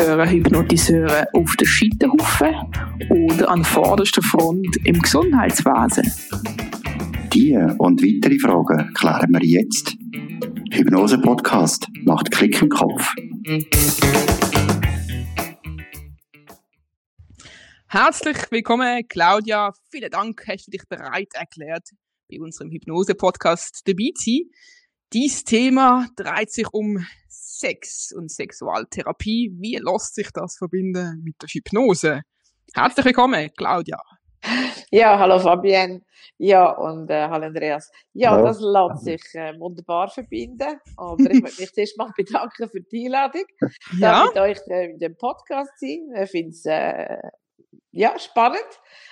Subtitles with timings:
[0.00, 2.54] gehören Hypnotiseure auf den Scheiterhaufen
[3.10, 6.10] oder an vorderster Front im Gesundheitswesen?
[7.34, 9.94] Diese und weitere Fragen klären wir jetzt.
[10.72, 13.12] Hypnose Podcast macht Klick im Kopf.
[17.86, 19.74] Herzlich willkommen, Claudia.
[19.90, 21.90] Vielen Dank, hast du dich bereit erklärt,
[22.30, 24.50] bei unserem Hypnose-Podcast dabei zu sein.
[25.12, 27.04] Dies Thema dreht sich um
[27.60, 29.52] Sex und Sexualtherapie.
[29.60, 32.22] Wie lässt sich das verbinden mit der Hypnose?
[32.74, 34.00] Herzlich willkommen, Claudia.
[34.90, 36.00] Ja, hallo Fabienne.
[36.38, 37.90] Ja, und äh, hallo Andreas.
[38.14, 38.46] Ja, hallo.
[38.46, 40.80] das lässt sich äh, wunderbar verbinden.
[40.96, 43.44] Aber ich möchte mich zuerst mal bedanken für die Einladung.
[43.98, 44.24] Ja.
[44.24, 46.08] mit euch äh, in dem Podcast sein.
[46.22, 47.18] Ich finde es äh,
[47.92, 48.68] ja, spannend.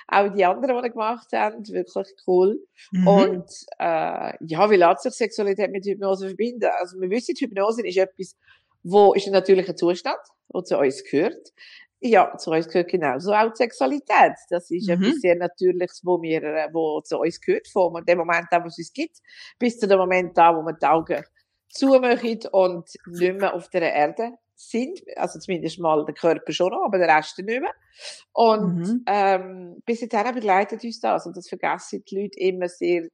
[0.07, 2.61] Auch die anderen, die gemacht haben, wirklich cool.
[2.93, 3.09] Mhm.
[3.09, 6.71] Und äh, ja, wie lässt sich Sexualität mit Hypnose verbinden?
[6.79, 8.37] Also wir wissen, Hypnose ist etwas,
[8.83, 10.21] wo ist ein natürlicher Zustand,
[10.55, 11.53] der zu uns gehört.
[12.01, 14.37] Ja, zu uns gehört genauso auch die Sexualität.
[14.51, 15.03] Das ist mhm.
[15.03, 18.69] etwas sehr Natürliches, wo wir, äh, wo zu uns gehört, von dem Moment an, wo
[18.69, 19.19] es uns gibt,
[19.59, 21.25] bis zu dem Moment an, wo wir die Augen
[21.69, 26.85] zumachen und nicht mehr auf der Erde sind, also zumindest mal der Körper schon noch,
[26.85, 27.73] aber der Rest nicht mehr.
[28.33, 29.05] Und mhm.
[29.07, 33.07] ähm, bis jetzt begleitet uns das und das vergessen die Leute immer sehr,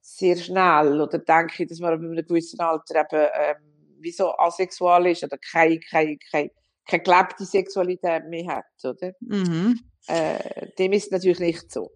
[0.00, 5.06] sehr schnell oder denken, dass man bei einem gewissen Alter eben ähm, wie so asexual
[5.08, 6.50] ist oder keine, keine, keine,
[6.88, 9.12] keine gelebte Sexualität mehr hat, oder?
[9.20, 9.80] Mhm.
[10.06, 11.90] Äh, dem ist natürlich nicht so.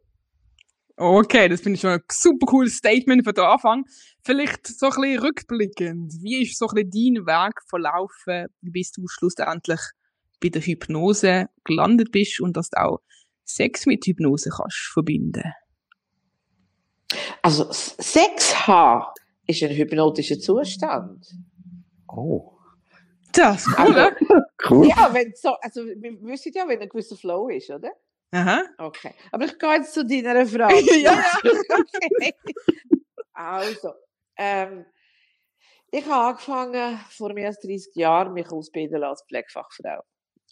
[1.03, 3.87] Okay, das finde ich schon ein super cooles Statement für den Anfang.
[4.23, 6.13] Vielleicht so ein bisschen rückblickend.
[6.21, 9.81] Wie ist so ein bisschen dein Weg verlaufen, bis du schlussendlich
[10.43, 12.99] bei der Hypnose gelandet bist und dass du auch
[13.47, 15.55] Sex mit Hypnose kannst verbinden?
[17.41, 19.07] Also, Sex haben
[19.47, 21.27] ist ein hypnotischer Zustand.
[22.09, 22.59] Oh.
[23.33, 24.17] Das ist cool, also,
[24.69, 24.87] cool.
[24.87, 27.91] Ja, wenn so, also, wir wissen ja, wenn ein gewisser Flow ist, oder?
[28.33, 28.63] Aha.
[28.79, 29.15] Okay.
[29.33, 30.75] Aber ich gehe jetzt zu deiner Frage.
[31.01, 31.25] ja, ja.
[31.79, 32.35] okay.
[33.33, 33.95] Also,
[34.37, 34.87] ähm,
[35.91, 40.03] ich habe angefangen, vor mehr als 30 Jahren, mich auszubilden als Pflegefachfrau.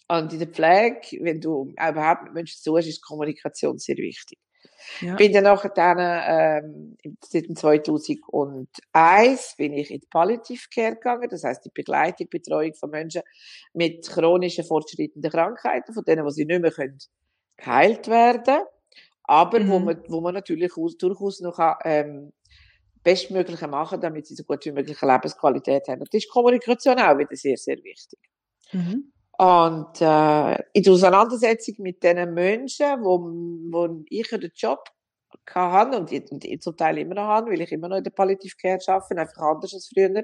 [0.09, 4.39] Und in der Pflege, wenn du überhaupt mit Menschen zu ist Kommunikation sehr wichtig.
[5.01, 5.15] Ja.
[5.15, 11.43] Bin dann nachher dann, ähm, seit 2001 bin ich in die Palliative Care gegangen, das
[11.43, 13.21] heißt die Begleitung, Betreuung von Menschen
[13.73, 16.97] mit chronischen fortschreitenden Krankheiten, von denen, wo sie nicht mehr können
[17.59, 18.63] geheilt werden,
[19.23, 19.69] aber mhm.
[19.69, 22.31] wo, man, wo man natürlich aus, durchaus noch ähm,
[23.03, 26.01] Bestmögliche machen damit sie so gut wie mögliche Lebensqualität haben.
[26.01, 28.19] Und das ist Kommunikation auch wieder sehr, sehr wichtig.
[28.73, 29.11] Mhm.
[29.37, 33.19] Und äh, in der Auseinandersetzung mit den Menschen, wo,
[33.71, 34.83] wo ich den Job
[35.49, 38.11] hatte und, und ich zum Teil immer noch habe, weil ich immer noch in der
[38.11, 40.23] Palliative Care arbeite, einfach anders als früher,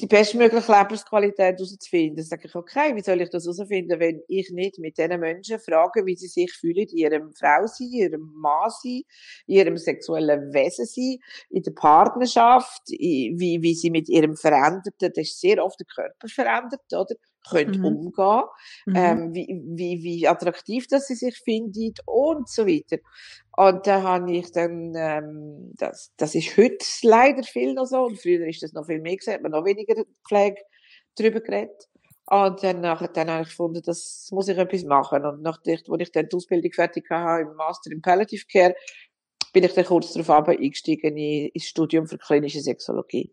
[0.00, 2.22] die bestmögliche Lebensqualität herauszufinden.
[2.24, 6.06] Sage ich, okay, wie soll ich das herausfinden, wenn ich nicht mit diesen Menschen frage,
[6.06, 9.02] wie sie sich fühlen in ihrem Frau sein, in ihrem Mann sein,
[9.46, 11.18] in ihrem sexuellen Wesen sein,
[11.50, 16.28] in der Partnerschaft, wie, wie sie mit ihrem veränderten, das ist sehr oft der Körper
[16.28, 17.14] verändert, oder?
[17.48, 17.84] Können mhm.
[17.84, 18.42] umgehen,
[18.86, 18.96] mhm.
[18.96, 22.98] Ähm, wie, wie, wie attraktiv dass sie sich findet und so weiter.
[23.58, 28.16] Und da habe ich dann, ähm, das, das ist heute leider viel noch so, und
[28.16, 30.62] früher ist das noch viel mehr gesehen, hat man noch weniger Pflege
[31.18, 31.88] drüber geredet.
[32.26, 35.26] Und dann, nachher, dann habe ich gefunden, das muss ich etwas machen.
[35.26, 38.76] Und nachdem, als ich dann die Ausbildung fertig hatte, im Master in Palliative Care,
[39.52, 43.32] bin ich dann kurz darauf eingestiegen ins Studium für klinische Sexologie.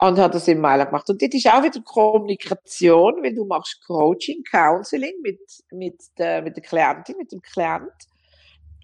[0.00, 1.08] Und habe das in Mailand gemacht.
[1.08, 5.38] Und das ist auch wieder Kommunikation, wenn du machst Coaching, Counseling mit,
[5.70, 8.08] mit der, mit der Klientin, mit dem Klient.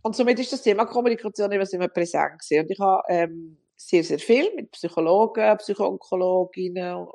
[0.02, 2.60] Und somit ist das Thema Kommunikation immer sehr präsent gewesen.
[2.62, 7.06] Und ich habe ähm, sehr, sehr viel mit Psychologen, Psychoonkologinnen,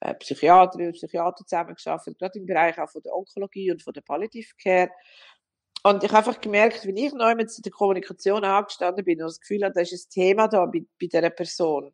[0.00, 4.00] äh, Psychiaterinnen und Psychiatern zusammengearbeitet, gerade im Bereich auch von der Onkologie und von der
[4.00, 4.90] Palliative Care.
[5.82, 9.40] Und ich habe einfach gemerkt, wenn ich neu mit der Kommunikation angestanden bin und das
[9.40, 11.92] Gefühl hatte, da ist ein Thema da bei, bei dieser Person.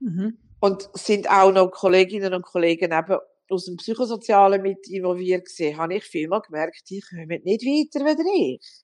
[0.00, 0.38] Mhm.
[0.60, 3.18] Und sind auch noch Kolleginnen und Kollegen eben
[3.50, 8.54] aus dem Psychosozialen mit involviert gesehen, habe ich vielmal gemerkt, die kommen nicht weiter wie
[8.54, 8.83] ich.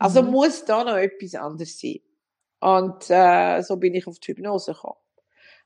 [0.00, 0.30] Also mhm.
[0.30, 2.00] muss da noch etwas anderes sein.
[2.60, 4.96] Und äh, so bin ich auf die Hypnose gekommen.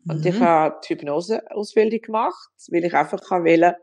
[0.09, 0.27] Und mhm.
[0.27, 3.77] ich habe die Hypnose-Ausbildung gemacht, weil ich einfach wollte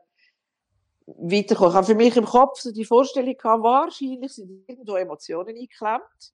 [1.07, 1.71] weiterkommen.
[1.71, 6.33] Ich habe für mich im Kopf so die Vorstellung gehabt, wahrscheinlich sind irgendwo Emotionen eingeklemmt.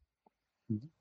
[0.67, 0.91] Mhm.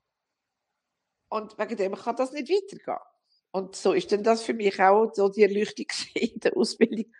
[1.29, 3.03] Und wegen dem kann das nicht weitergehen.
[3.49, 7.11] Und so ist dann das für mich auch so die Erleuchtung in der Ausbildung.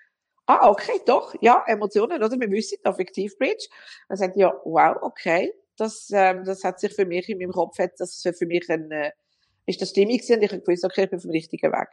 [0.45, 2.39] Ah, okay, doch, ja, Emotionen, oder?
[2.39, 3.67] Wir wissen, Affektivbridge.
[4.07, 7.77] Dann sagt ja, wow, okay, das, ähm, das hat sich für mich in meinem Kopf,
[7.79, 9.11] hat das für mich ein, äh,
[9.65, 11.87] ist das stimmig gewesen und ich habe gewusst, okay, ich bin auf dem richtigen Weg.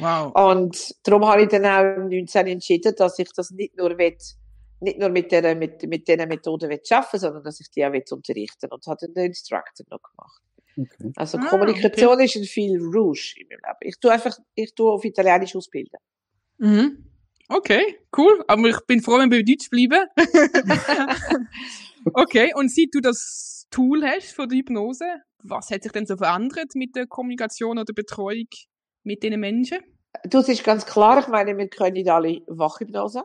[0.00, 0.34] Wow.
[0.34, 4.16] Und darum habe ich dann auch 19 entschieden, dass ich das nicht nur will,
[4.80, 7.92] nicht nur mit dieser, mit, mit dieser Methode will arbeiten, sondern dass ich die auch
[7.92, 10.42] will unterrichten und habe dann den Instructor noch gemacht.
[10.78, 11.12] Okay.
[11.16, 13.78] Also Ah, Kommunikation ist ein viel Rouge in meinem Leben.
[13.80, 15.98] Ich tue einfach, ich tue auf Italienisch ausbilden.
[16.58, 17.06] Mhm.
[17.48, 18.44] Okay, cool.
[18.48, 20.06] Aber ich bin froh, wenn wir bei Deutsch bleiben.
[22.14, 25.04] okay, und seit du das Tool hast für die Hypnose,
[25.42, 28.48] was hat sich denn so verändert mit der Kommunikation oder Betreuung
[29.04, 29.78] mit den Menschen?
[30.24, 33.22] Du, es ist ganz klar, ich meine, wir können nicht alle Wachhypnose.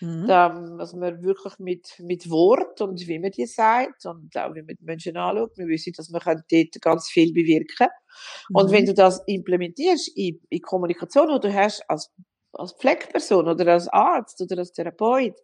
[0.00, 0.26] Mhm.
[0.26, 0.48] Da,
[0.78, 4.76] dass man wirklich mit, mit Wort und wie man die sagt und auch wie man
[4.80, 7.88] die Menschen anschaut, wir wissen, dass man dort ganz viel bewirken
[8.52, 8.72] Und Mhm.
[8.72, 12.10] wenn du das implementierst in, in Kommunikation, die du hast als,
[12.52, 15.34] als Pflegeperson oder als Arzt oder als Therapeut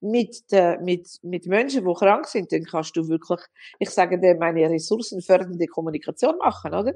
[0.00, 3.40] mit, de, mit, mit Menschen, die krank sind, dann kannst du wirklich,
[3.78, 6.94] ich sage dir, meine ressourcenfördernde Kommunikation machen, oder?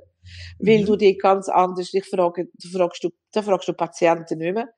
[0.58, 0.86] Weil Mhm.
[0.86, 4.68] du die ganz anders, ich frage, du fragst du, da fragst du Patienten nicht mehr,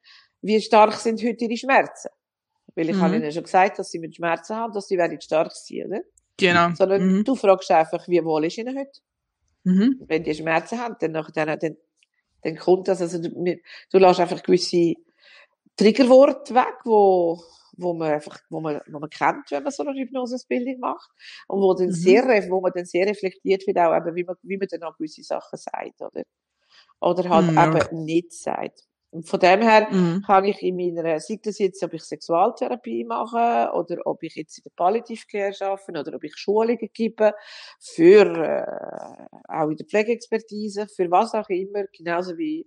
[0.40, 2.08] wie stark sind heute ihre Schmerzen?
[2.74, 3.00] Weil ich Mhm.
[3.02, 6.00] habe ihnen schon gesagt, dass sie mit Schmerzen haben, dass sie werden stark sein, oder?
[6.36, 6.70] Genau.
[6.74, 7.24] Sondern Mhm.
[7.24, 9.00] du fragst einfach, wie wohl ist ihnen heute?
[9.64, 10.00] Mhm.
[10.06, 11.76] wenn die Schmerzen haben, dann, nachher- dann,
[12.42, 14.94] dann, kommt das, also du, lässt einfach gewisse
[15.76, 17.42] Triggerworte weg, wo,
[17.76, 21.10] wo man einfach, wo man, wo man kennt, wenn man so eine Hypnosebildung macht.
[21.48, 21.92] Und wo dann Mhm.
[21.92, 24.96] sehr, wo man dann sehr reflektiert wird, auch eben, wie man, wie man dann auch
[24.98, 26.24] gewisse Sachen sagt, oder?
[27.00, 28.87] Oder halt Mhm, eben nicht sagt.
[29.12, 30.22] Und von dem her, Mhm.
[30.26, 34.58] kann ich in meiner, sei das jetzt, ob ich Sexualtherapie mache, oder ob ich jetzt
[34.58, 37.32] in der Palliative Care arbeite, oder ob ich Schulungen gebe,
[37.80, 42.66] für, äh, auch in der Pflegeexpertise, für was auch immer, genauso wie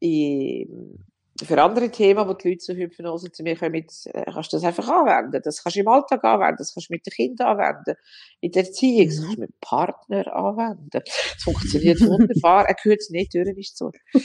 [0.00, 1.04] in,
[1.44, 4.64] für andere Themen, wo die Leute zur Hypnose zu mir kommen, äh, kannst du das
[4.64, 5.40] einfach anwenden.
[5.44, 7.94] Das kannst du im Alltag anwenden, das kannst du mit den Kindern anwenden,
[8.40, 10.88] in der Erziehung, das kannst du mit dem Partner anwenden.
[10.92, 12.66] Das funktioniert wunderbar.
[12.68, 13.90] Er gehört nicht, Tür ist so.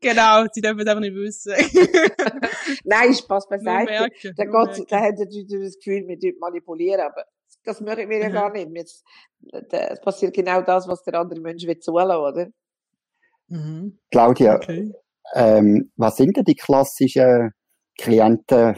[0.00, 1.52] genau, sie dürfen es aber nicht wissen.
[2.84, 4.08] Nein, Spaß beiseite.
[4.50, 4.86] Gott, merken.
[4.90, 7.24] der hat natürlich das Gefühl, wir dürfen manipulieren, aber
[7.64, 8.32] das machen wir ja Mhm.
[8.32, 8.90] gar nicht.
[9.70, 12.48] Da- es passiert genau das, was der andere Mensch will zulassen, oder?
[13.54, 13.98] Mhm.
[14.10, 14.92] Claudia, Okay.
[15.34, 17.52] ähm, was sind denn die klassischen
[17.96, 18.74] Klienten,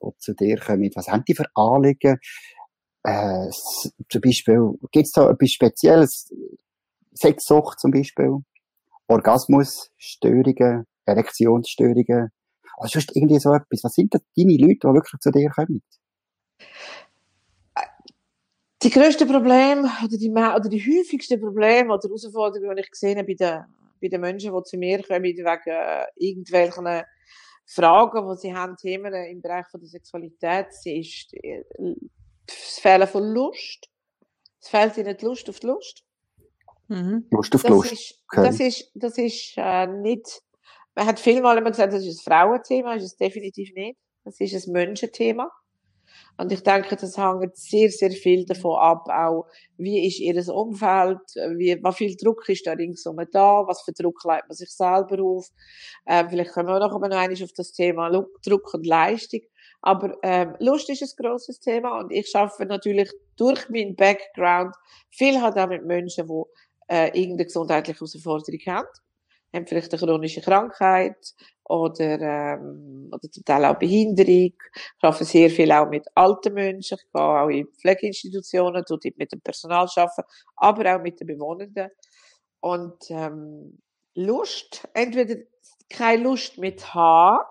[0.00, 0.88] die zu dir kommen?
[0.94, 2.18] Was haben die für Anliegen?
[3.02, 3.48] Äh,
[4.08, 6.32] zum Beispiel, gibt es da etwas Spezielles?
[7.12, 8.36] Sexsucht zum Beispiel?
[9.08, 10.86] Orgasmusstörungen?
[11.06, 12.30] Erektionsstörungen?
[12.78, 13.82] Oder sonst irgendwie so etwas?
[13.82, 15.82] Was sind denn deine Leute, die wirklich zu dir kommen?
[18.82, 23.26] Die grössten Probleme oder die, oder die häufigsten Probleme oder Herausforderungen, die ich gesehen habe
[23.26, 23.64] bei den,
[24.00, 27.02] bei den Menschen, die zu mir kommen, wegen äh, irgendwelchen
[27.66, 31.32] Fragen, die sie haben, Themen im Bereich von der Sexualität, sie ist
[32.46, 33.88] das Fehlen von Lust.
[34.60, 36.04] Es fehlt ihnen die Lust auf die Lust.
[36.88, 37.26] Mhm.
[37.30, 37.92] Lust auf Das Lust.
[37.92, 38.46] ist, Okay.
[38.46, 40.42] das ist, das ist äh, nicht,
[40.94, 43.98] man hat vielmal immer gesagt, das ist ein Frauenthema, ist es definitiv nicht.
[44.24, 45.50] Das ist ein Menschenthema.
[46.40, 49.46] Und ich denke, das hängt sehr, sehr viel davon ab, auch,
[49.76, 51.18] wie ist ihr Umfeld,
[51.58, 55.22] wie, was viel Druck ist da ringsum da, was für Druck leitet man sich selber
[55.22, 55.48] auf.
[56.06, 58.10] Ähm, vielleicht kommen wir noch einmal auf das Thema
[58.42, 59.40] Druck und Leistung.
[59.82, 64.74] Aber ähm, Lust ist ein grosses Thema und ich schaffe natürlich durch meinen Background
[65.10, 68.88] viel halt auch mit Menschen, die äh, irgendeine gesundheitliche Herausforderung haben.
[69.52, 74.52] Haben vielleicht eine chronische Krankheit oder, ähm, oder zum Teil auch Behinderung.
[74.54, 76.98] Ich arbeite sehr viel auch mit alten Menschen.
[76.98, 80.22] Ich gehe auch in Pflegeinstitutionen, tue dort mit dem Personal arbeiten,
[80.56, 81.90] aber auch mit den Bewohnenden.
[82.60, 83.78] Und ähm,
[84.14, 85.36] Lust, entweder
[85.88, 87.44] keine Lust mit H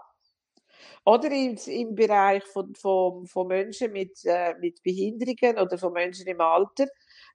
[1.06, 6.28] oder im, im Bereich von, von, von Menschen mit, äh, mit Behinderungen oder von Menschen
[6.28, 6.88] im Alter.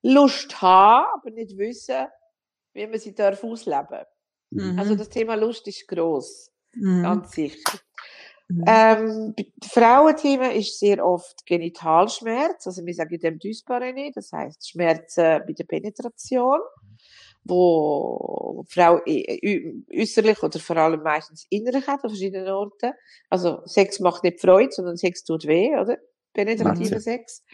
[0.03, 2.07] Lust haben, aber nicht wissen,
[2.75, 4.05] wie man sie darf ausleben.
[4.55, 4.79] Mhm.
[4.79, 7.03] Also das Thema Lust ist gross, Mhm.
[7.03, 7.79] ganz sicher.
[8.49, 8.65] Mhm.
[8.67, 9.35] Ähm,
[9.73, 15.65] Frauenthema ist sehr oft Genitalschmerz, also wir sagen dem Dyspareunie, das heißt Schmerzen bei der
[15.65, 16.61] Penetration,
[17.45, 22.93] wo Frau ä- ä- äußerlich oder vor allem meistens innerlich hat, an verschiedenen Orten.
[23.31, 25.99] Also Sex macht nicht Freude, sondern Sex tut weh, oder?
[26.33, 27.01] Penetrativer.
[27.01, 27.45] Sex.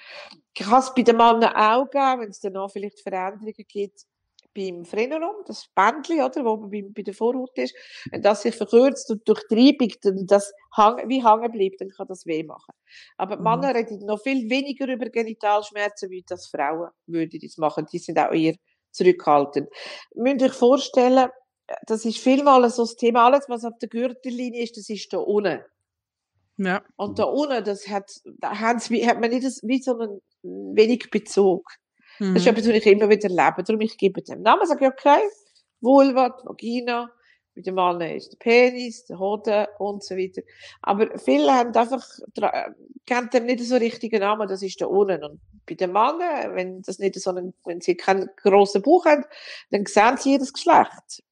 [0.57, 4.07] Kann es bei den Männern auch geben, wenn es danach vielleicht Veränderungen gibt,
[4.54, 7.75] beim Frenulum, das Bändchen, oder, wo bei, bei der Vorhaut ist,
[8.11, 11.90] wenn das sich verkürzt und durch die Reibung dann das hang, wie hängen bleibt, dann
[11.90, 12.75] kann das weh machen.
[13.16, 13.42] Aber Mhm.
[13.45, 17.87] Männer reden noch viel weniger über Genitalschmerzen, wie das Frauen würden das machen.
[17.92, 18.54] Die sind auch eher
[18.90, 19.69] zurückhaltend.
[20.14, 21.30] Müsst euch vorstellen,
[21.87, 25.19] das ist vielmal so das Thema, alles was auf der Gürtellinie ist, das ist da
[25.19, 25.61] unten.
[26.57, 26.83] Ja.
[26.97, 31.64] Und da unten, das hat, da hat man nicht das, wie so einen wenig Bezug.
[32.35, 32.50] Das ist Mhm.
[32.53, 33.62] etwas, was ich immer wieder erlebe.
[33.65, 35.21] Darum, ich gebe dem Namen, sage ich, okay,
[35.81, 37.11] Vulva, Vagina,
[37.55, 40.43] bei den Männern ist der Penis, der Hoden und so weiter.
[40.83, 42.07] Aber viele haben einfach,
[43.07, 45.25] kennen dem nicht so richtigen Namen, das ist da unten.
[45.25, 49.25] Und bei den Männern, wenn das nicht so einen, wenn sie keinen grossen Bauch haben,
[49.71, 51.23] dann sehen sie jedes Geschlecht.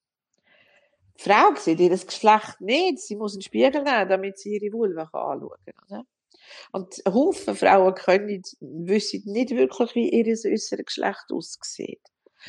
[1.19, 3.01] Die Frau sieht ihr Geschlecht nicht.
[3.01, 5.51] Sie muss einen Spiegel nehmen, damit sie ihre Vulva anschauen
[5.89, 6.05] kann.
[6.73, 12.01] Und Haufen Frauen können, wissen nicht wirklich, wie ihr äußeres Geschlecht aussieht.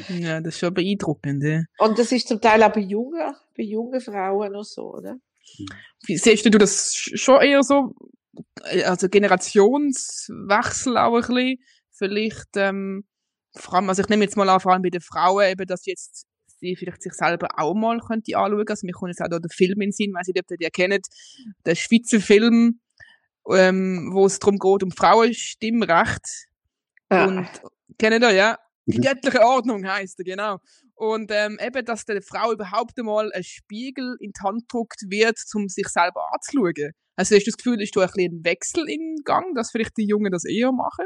[0.08, 1.44] Ja, das ist schon beeindruckend.
[1.44, 1.64] Ja.
[1.78, 5.18] Und das ist zum Teil auch bei jungen, bei jungen Frauen noch so, oder?
[6.06, 7.94] Wie siehst du das schon eher so,
[8.86, 11.58] also Generationswechsel auch ein bisschen?
[11.92, 13.04] Vielleicht, ähm,
[13.56, 15.86] vor allem, also ich nehme jetzt mal an, vor allem bei den Frauen eben, dass
[15.86, 16.28] jetzt
[16.60, 18.68] sie vielleicht sich selber auch mal könnte anschauen.
[18.68, 20.58] Also mir kommt jetzt auch da der Film in den Sinn, weiß nicht, ob ihr
[20.58, 21.08] den kennt,
[21.66, 22.80] der Schweizer Film,
[23.50, 26.48] ähm, wo es darum geht, um Frauenstimmrecht.
[27.12, 27.26] Ja.
[27.26, 27.50] Und,
[27.98, 28.58] kennt ihr, ja?
[28.86, 29.04] Die mhm.
[29.04, 30.58] göttliche Ordnung heißt er, genau.
[30.96, 35.38] Und ähm, eben, dass der Frau überhaupt einmal ein Spiegel in die Hand gedruckt wird,
[35.54, 36.92] um sich selber anzuschauen.
[37.16, 39.98] Also hast du das Gefühl, ist da ein bisschen ein Wechsel in Gang, dass vielleicht
[39.98, 41.06] die Jungen das eher machen?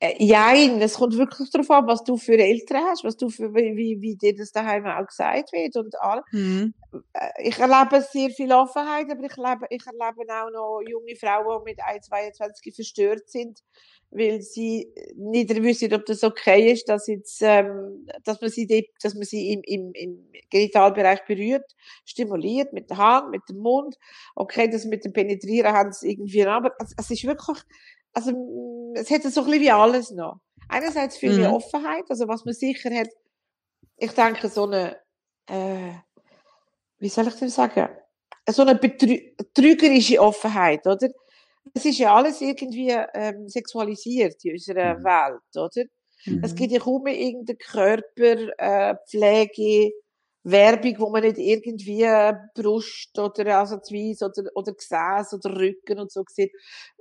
[0.00, 3.52] Äh, Nein, es kommt wirklich darauf an, was du für Eltern hast, was du für,
[3.54, 6.22] wie, wie dir das daheim auch gesagt wird und all.
[6.30, 6.72] Mhm.
[7.12, 11.64] Äh, ich erlebe sehr viel Offenheit, aber ich erlebe, ich erlebe auch noch junge Frauen,
[11.64, 13.60] die mit 1,22 verstört sind,
[14.10, 19.14] weil sie nicht wissen, ob das okay ist, dass jetzt, ähm, dass man sie, dass
[19.14, 21.74] man sie im, im, im Genitalbereich berührt,
[22.04, 23.96] stimuliert, mit der Hand, mit dem Mund.
[24.36, 27.58] Okay, das mit dem Penetrieren haben sie irgendwie, aber es, es ist wirklich,
[28.18, 30.40] also, mm, es hat so ein bisschen wie alles noch.
[30.68, 31.54] Einerseits viel mhm.
[31.54, 33.08] Offenheit, also was man sicher hat,
[33.96, 34.96] ich denke, so eine,
[35.46, 35.92] äh,
[36.98, 37.88] wie soll ich denn sagen,
[38.48, 41.08] so eine betrügerische Offenheit, oder?
[41.74, 45.04] Es ist ja alles irgendwie ähm, sexualisiert in unserer mhm.
[45.04, 45.84] Welt, oder?
[46.26, 46.40] Mhm.
[46.42, 49.92] Es gibt ja kaum irgendeine Körperpflege, äh,
[50.44, 52.06] Werbung, wo man nicht irgendwie
[52.54, 56.52] Brust oder Ansatzweise oder, oder Gesäß oder Rücken und so sieht.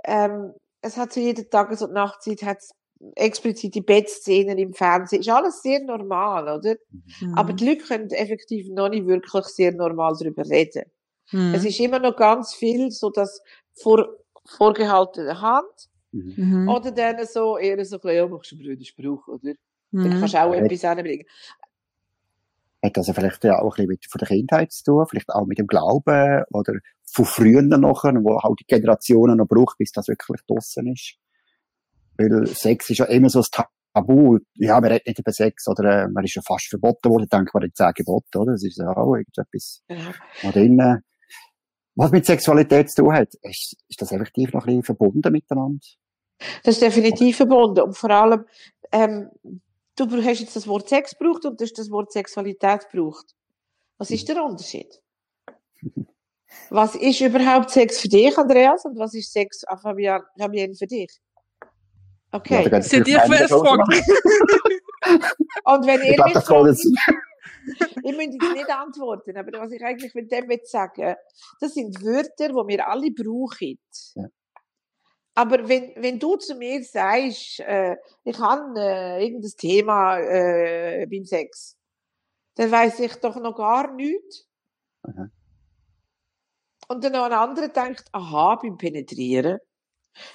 [0.04, 0.54] Ähm,
[0.88, 2.72] es hat zu jeder Tages- und Nachtzeit hat's
[3.16, 5.22] explizit die Bettszenen im Fernsehen.
[5.22, 6.76] Ist alles sehr normal, oder?
[7.22, 7.34] Mhm.
[7.36, 10.86] Aber die Leute können effektiv noch nicht wirklich sehr normal darüber reden.
[11.32, 11.54] Mhm.
[11.54, 13.42] Es ist immer noch ganz viel so, dass
[13.74, 14.08] vor,
[14.46, 16.70] vorgehaltene Hand, mhm.
[16.70, 19.54] oder dann so eher so ein bisschen, ja, machst du einen Spruch, oder?
[19.92, 20.20] Dann mhm.
[20.20, 20.60] kannst du auch ja.
[20.60, 21.26] etwas anbringen.
[22.84, 25.58] Hat das vielleicht auch ein bisschen mit von der Kindheit zu tun, vielleicht auch mit
[25.58, 26.74] dem Glauben oder
[27.12, 31.16] von früher noch, wo halt die Generationen noch braucht, bis das wirklich draussen ist.
[32.18, 34.40] Weil Sex ist ja immer so ein Tabu.
[34.56, 37.54] Ja, man redet nicht über Sex, oder äh, man ist ja fast verboten worden, denkt
[37.54, 38.54] man in zehn Geboten, oder?
[38.54, 40.52] Das ist ja auch irgendetwas ja.
[40.52, 41.02] drin.
[41.96, 45.80] Was mit Sexualität zu tun hat, ist, ist das effektiv noch ein bisschen verbunden miteinander?
[46.64, 47.82] Das ist definitiv verbunden.
[47.82, 48.46] Und vor allem,
[48.92, 49.32] ähm,
[50.06, 53.36] du hast jetzt das Wort Sex gebraucht und du hast das Wort Sexualität gebraucht.
[53.98, 55.02] Was ist der Unterschied?
[56.70, 58.86] Was ist überhaupt Sex für dich, Andreas?
[58.86, 61.12] Und was ist Sex, Fabian, Fabian für dich?
[62.32, 62.68] Okay.
[62.70, 64.02] Ja, Sind dir für Fragen?
[65.64, 66.80] Und wenn ihr mich fragt,
[68.04, 71.16] ich möchte jetzt nicht antworten, aber was ich eigentlich mit dem sagen
[71.60, 73.78] das sind Wörter, die wir alle brauchen.
[74.16, 74.26] Ja.
[75.38, 81.26] Aber wenn, wenn du zu mir sagst, äh, ich habe äh, irgendein Thema äh, beim
[81.26, 81.78] Sex,
[82.56, 84.48] dann weiß ich doch noch gar nichts.
[86.88, 89.60] Und dann noch ein anderer denkt, aha, beim Penetrieren.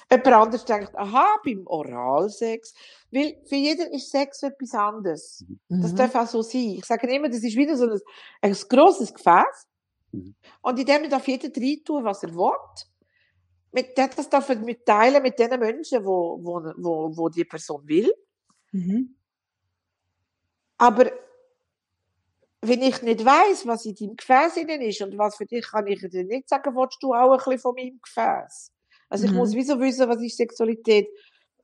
[0.09, 2.73] Jemand anderes denkt, aha, beim Oralsex.
[3.11, 5.43] Weil für jeden ist Sex etwas anderes.
[5.67, 5.81] Mhm.
[5.81, 6.75] Das darf auch so sein.
[6.77, 7.99] Ich sage immer, das ist wieder so ein,
[8.39, 9.67] ein grosses Gefäß.
[10.13, 10.33] Mhm.
[10.61, 12.55] Und in dem darf jeder rein tun, was er will.
[13.73, 18.13] Mit, das darf er mitteilen mit den Menschen, wo, wo, wo, wo die Person will.
[18.71, 19.15] Mhm.
[20.77, 21.11] Aber
[22.61, 25.99] wenn ich nicht weiß, was in deinem Gefäß ist und was für dich, kann ich
[25.99, 28.71] dir nicht sagen, willst du auch ein bisschen von meinem Gefäß?
[29.09, 29.37] Also ich mhm.
[29.37, 31.07] muss wieso wissen, was ist Sexualität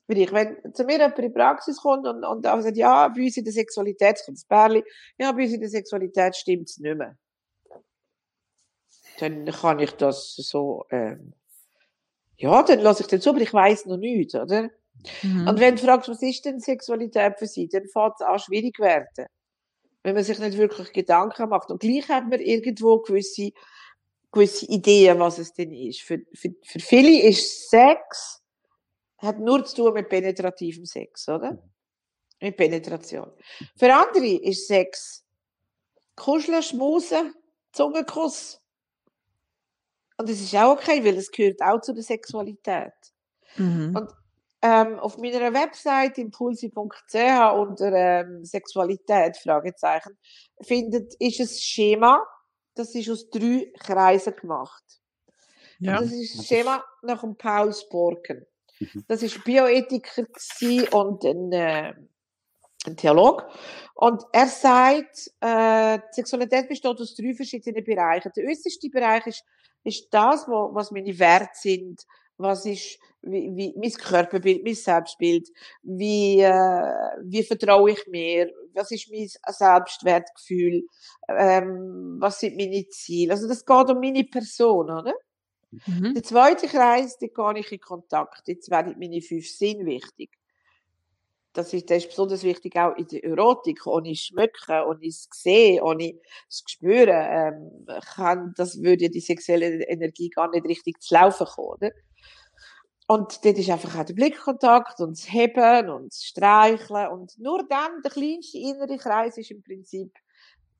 [0.05, 0.31] für dich.
[0.31, 3.37] Wenn zu mir jemand in die Praxis kommt und, und auch sagt, ja, bei uns
[3.37, 4.83] in der Sexualität, kommt das Bärli,
[5.17, 7.17] ja, bei uns in der Sexualität stimmt es nicht mehr.
[9.19, 11.33] Dann kann ich das so, ähm,
[12.39, 14.69] ja, dann lasse ich das so, aber ich weiß noch nichts, oder?
[15.23, 15.47] Mhm.
[15.47, 18.79] Und wenn du fragst, was ist denn Sexualität für sie, dann fängt es an schwierig
[18.79, 19.27] werden
[20.03, 21.69] wenn man sich nicht wirklich Gedanken macht.
[21.69, 23.51] Und gleich hat man irgendwo gewisse,
[24.31, 26.01] gewisse Ideen, was es denn ist.
[26.01, 28.41] Für, für, für viele ist Sex,
[29.17, 31.61] hat nur zu tun mit penetrativem Sex, oder?
[32.41, 33.31] Mit Penetration.
[33.77, 35.25] Für andere ist Sex
[36.15, 37.33] Kuscheln, Schmusen,
[37.73, 38.61] Zungenkuss.
[40.19, 42.91] Und das ist auch okay, weil es gehört auch zu der Sexualität.
[43.55, 43.95] Mhm.
[43.95, 44.11] Und
[44.61, 50.17] ähm, auf meiner Website impulsi.ch unter ähm, Sexualität, Fragezeichen,
[50.59, 52.21] findet, ist ein Schema,
[52.75, 54.83] das ist aus drei Kreisen gemacht.
[55.79, 55.97] Ja.
[55.97, 58.45] Und das ist ein Schema nach dem Paul Sporken.
[58.77, 59.05] Mhm.
[59.07, 60.25] Das ist Bioethiker
[60.91, 61.93] und ein, äh,
[62.85, 63.47] ein Theolog.
[63.95, 68.33] Und er sagt, äh, die Sexualität besteht aus drei verschiedenen Bereichen.
[68.35, 69.45] Der äußerste Bereich ist,
[69.83, 72.05] ist das, wo, was meine Werte sind,
[72.37, 75.49] was ist wie, wie, mein Körperbild, mein Selbstbild,
[75.83, 76.93] wie, äh,
[77.23, 80.83] wie vertraue ich mir, was ist mein Selbstwertgefühl,
[81.27, 83.33] ähm, was sind meine Ziele.
[83.33, 85.13] Also das geht um meine Person, oder?
[85.71, 86.13] Mhm.
[86.13, 88.47] Der zweite Kreis, da gehe ich in Kontakt.
[88.47, 90.38] Jetzt werden meine fünf Sinn wichtig.
[91.59, 96.13] Das ist, das ist besonders wichtig auch in der Erotik, ohne Schmücken, ohne Sehen, ohne
[96.47, 97.85] das Spüren, ähm,
[98.15, 101.91] kann, das würde die sexuelle Energie gar nicht richtig zu laufen kommen, oder?
[103.07, 107.07] Und dort ist einfach auch der Blickkontakt und das Heben und das Streicheln.
[107.07, 110.13] Und nur dann, der kleinste innere Kreis ist im Prinzip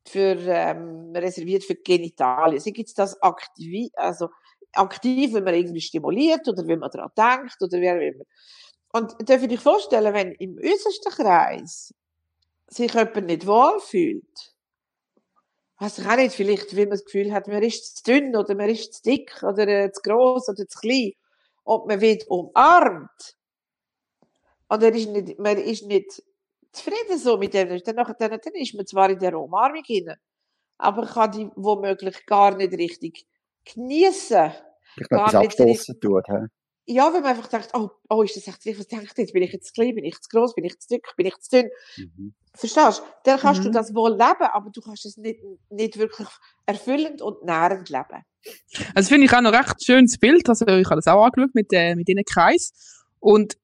[0.08, 2.62] für, ähm, reserviert für Genitalien.
[2.62, 4.30] Sie gibt das aktiv, also
[4.74, 8.24] aktiv, wenn man irgendwie stimuliert oder wenn man daran denkt oder wer immer.
[8.92, 11.94] Und darf ich dir vorstellen, wenn im äußersten Kreis
[12.68, 14.56] sich jemand nicht wohlfühlt,
[15.78, 18.56] weiß ich auch nicht, vielleicht, weil man das Gefühl hat, man ist zu dünn oder
[18.56, 21.14] man ist zu dick oder äh, zu groß oder zu klein
[21.70, 23.38] ob man wird umarmt.
[24.70, 26.24] Oder ist nicht, man ist nicht
[26.72, 27.70] zufrieden so mit dem.
[27.70, 30.18] Dann, dann, dann ist man zwar in der Umarmung hinein,
[30.80, 33.28] aber kann die womöglich gar nicht richtig
[33.66, 34.52] genießen.
[34.98, 36.48] Ich etwas abstoßen tut, hä?
[36.92, 39.32] Ja, wenn man einfach denkt, oh, oh, ist das echt was denkt jetzt?
[39.32, 41.38] Bin ich jetzt zu klein, bin ich zu groß, bin ich zu dick, bin ich
[41.38, 41.70] zu dünn?
[41.98, 42.34] Mhm.
[42.56, 43.04] Verstehst du?
[43.26, 43.66] Dann kannst mhm.
[43.66, 46.28] du das wohl leben, aber du kannst es nicht, nicht wirklich
[46.66, 48.24] erfüllend und nährend leben.
[48.96, 50.50] Also finde ich auch noch recht schönes Bild.
[50.50, 52.72] Also ich habe das auch angeschaut mit, äh, mit diesen Kreis.
[53.20, 53.56] Und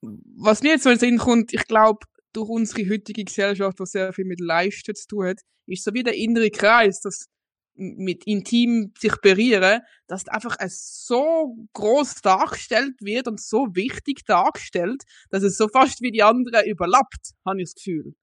[0.00, 3.84] was mir jetzt so in den Sinn kommt, ich glaube, durch unsere heutige Gesellschaft, die
[3.84, 7.26] sehr viel mit Leisten zu tun hat, ist so wie der innere Kreis, das
[7.74, 15.02] mit intim sich berühren, dass einfach es so groß dargestellt wird und so wichtig dargestellt,
[15.30, 18.14] dass es so fast wie die anderen überlappt, habe ich das Gefühl.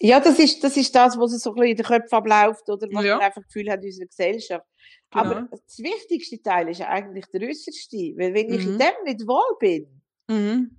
[0.00, 2.88] Ja, das ist, das ist das, was so ein bisschen in den Köpfen abläuft oder
[2.90, 3.16] was ja.
[3.16, 4.66] man einfach Gefühl hat in unserer Gesellschaft.
[5.10, 5.24] Genau.
[5.24, 8.54] Aber das wichtigste Teil ist eigentlich der äußerste, weil wenn mhm.
[8.54, 8.78] ich in mhm.
[8.78, 10.76] dem nicht wohl bin, mhm.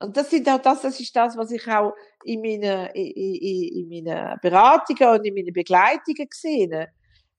[0.00, 1.92] und das, sind auch das, das ist das, was ich auch
[2.24, 6.88] in meinen, in, in, in meinen Beratungen und in meinen Begleitungen sehe.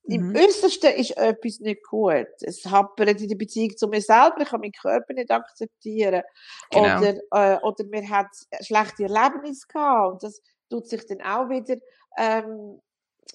[0.08, 0.36] Im mhm.
[0.36, 2.28] Äußersten ist etwas nicht gut.
[2.42, 4.42] Es happert in der Beziehung zu mir selber.
[4.42, 6.24] Ich kann meinen Körper nicht akzeptieren.
[6.72, 7.00] Genau.
[7.00, 8.28] Oder, äh, oder mir hat
[8.62, 10.14] schlechte Erlebnisse gehabt.
[10.14, 11.76] Und das tut sich dann auch wieder
[12.18, 12.80] ähm,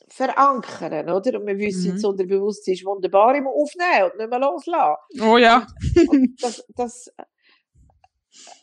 [0.08, 1.38] verankern, oder?
[1.38, 1.94] Und wir wissen, mhm.
[1.94, 4.96] das Unterbewusstsein ist wunderbar immer aufnehmen und nicht mehr loslassen.
[5.20, 5.66] Oh ja.
[6.08, 7.11] Und das, das,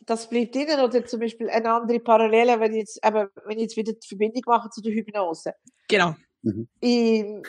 [0.05, 0.79] das bleibt innen.
[0.79, 4.07] Oder zum Beispiel eine andere Parallele, wenn ich jetzt, eben, wenn ich jetzt wieder die
[4.07, 5.53] Verbindung mache zu der Hypnose.
[5.87, 6.15] Genau.
[6.41, 6.67] Mhm.
[6.79, 7.43] In,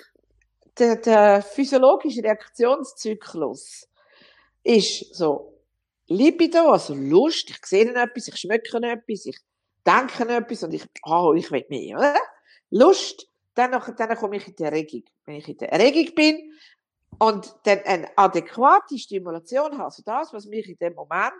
[0.80, 3.86] der, der physiologische Reaktionszyklus
[4.62, 5.58] ist so
[6.06, 9.38] Libido, also Lust, ich sehe etwas, ich schmecke etwas, ich
[9.86, 12.18] denke etwas und ich, oh, ich will mehr, oder?
[12.70, 15.02] Lust, dann, dann komme ich in die Erregung.
[15.24, 16.52] Wenn ich in der Erregung bin
[17.18, 21.32] und dann eine adäquate Stimulation habe, also das, was mich in dem Moment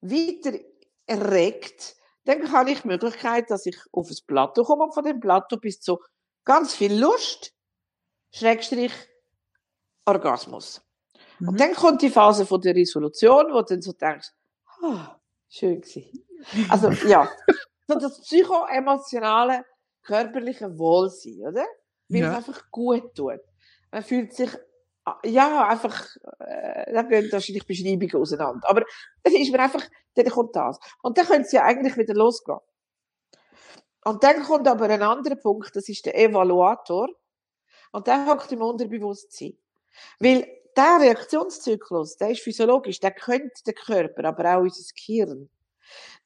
[0.00, 0.58] weiter
[1.06, 5.20] erregt, dann habe ich die Möglichkeit, dass ich auf ein Plateau komme und von dem
[5.20, 5.98] Plateau bis zu
[6.44, 7.54] ganz viel Lust,
[8.34, 8.92] Schrägstrich,
[10.04, 10.82] Orgasmus.
[11.38, 11.48] Mhm.
[11.50, 14.30] Und dann kommt die Phase von der Resolution, wo du dann so denkst,
[14.82, 16.26] ah, schön gewesen.
[16.68, 17.30] Also, ja.
[17.86, 19.64] So das psychoemotionale
[20.02, 21.64] körperliche Wohlsein, oder?
[22.08, 22.30] Weil ja.
[22.32, 23.40] es einfach gut tut.
[23.92, 24.50] Man fühlt sich,
[25.24, 26.04] ja, einfach,
[26.40, 28.68] äh, da gehen wahrscheinlich Beschreibungen auseinander.
[28.68, 28.82] Aber
[29.22, 30.78] es ist mir einfach, dann kommt das.
[31.02, 32.58] Und dann können sie ja eigentlich wieder losgehen.
[34.04, 37.08] Und dann kommt aber ein anderer Punkt, das ist der Evaluator.
[37.94, 39.56] Und der hockt im Unterbewusstsein.
[40.18, 45.48] Weil der Reaktionszyklus, der ist physiologisch, der könnte der Körper, aber auch unser Gehirn.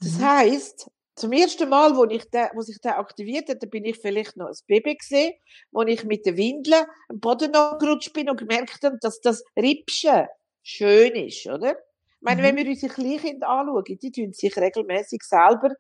[0.01, 0.25] Das mhm.
[0.25, 3.99] heisst, zum ersten Mal, wo, ich den, wo sich der aktiviert hat, da bin ich
[3.99, 5.35] vielleicht noch ein Baby gesehen,
[5.71, 10.27] wo ich mit den Windeln am Boden gerutscht bin und gemerkt habe, dass das Rippchen
[10.63, 11.73] schön ist, oder?
[11.73, 12.47] Ich meine, mhm.
[12.47, 15.75] wenn wir unsere Kleinkinder anschauen, die tun sich regelmäßig selber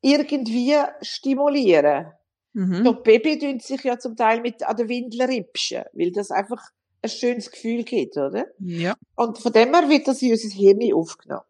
[0.00, 2.12] irgendwie stimulieren.
[2.54, 2.84] Mhm.
[2.84, 6.62] Die Baby tun sich ja zum Teil mit an den Windeln ripschen, weil das einfach
[7.02, 8.46] ein schönes Gefühl gibt, oder?
[8.58, 8.94] Ja.
[9.16, 11.44] Und von dem her wird das in unser Hirn aufgenommen.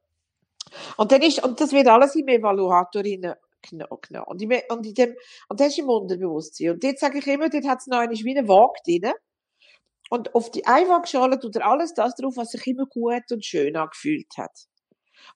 [0.96, 3.36] Und dann ist, und das wird alles im Evaluator genommen.
[4.26, 5.14] Und, im, und, in dem,
[5.48, 6.70] und das ist im Unterbewusstsein.
[6.70, 9.12] Und dort sage ich immer, dort hat es noch eine, wie eine Waage drin.
[10.08, 13.76] Und auf die Einwaagschale tut er alles das drauf, was sich immer gut und schön
[13.76, 14.66] angefühlt hat.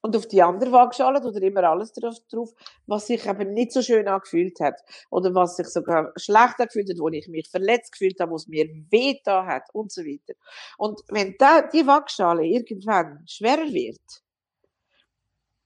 [0.00, 2.54] Und auf die andere Waagschale tut er immer alles drauf, drauf,
[2.86, 4.80] was sich eben nicht so schön angefühlt hat.
[5.10, 8.48] Oder was sich sogar schlecht angefühlt hat, wo ich mich verletzt gefühlt habe, wo es
[8.48, 10.34] mir weh da hat und so weiter.
[10.78, 14.00] Und wenn da, die Waagschale irgendwann schwerer wird,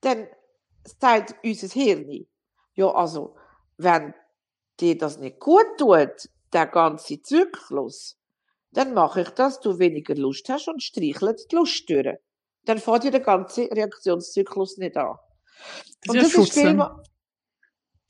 [0.01, 0.29] dann
[0.85, 2.27] sagt unser Hirn,
[2.75, 3.37] ja, also,
[3.77, 4.15] wenn
[4.81, 8.17] dir das nicht gut tut, der ganze Zyklus,
[8.73, 12.17] dann mache ich das, du weniger Lust hast und streichle die Lust durch.
[12.65, 15.17] Dann fährt dir der ganze Reaktionszyklus nicht an.
[16.07, 16.53] Das Und ist das ja ist Schutz.
[16.55, 17.03] vielmal,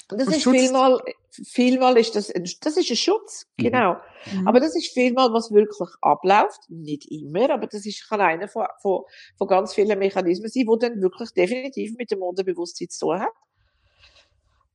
[0.09, 3.63] das ist Schutz- vielmal, vielmal ist das, ein, das ist ein Schutz, Mhm.
[3.65, 3.97] genau.
[4.33, 4.49] Mhm.
[4.49, 6.61] Aber das ist vielmal, was wirklich abläuft.
[6.69, 9.03] Nicht immer, aber das ist, kann einer von, von,
[9.39, 13.33] von ganz vielen Mechanismen sein, wo dann wirklich definitiv mit dem Unterbewusstsein zu tun hat.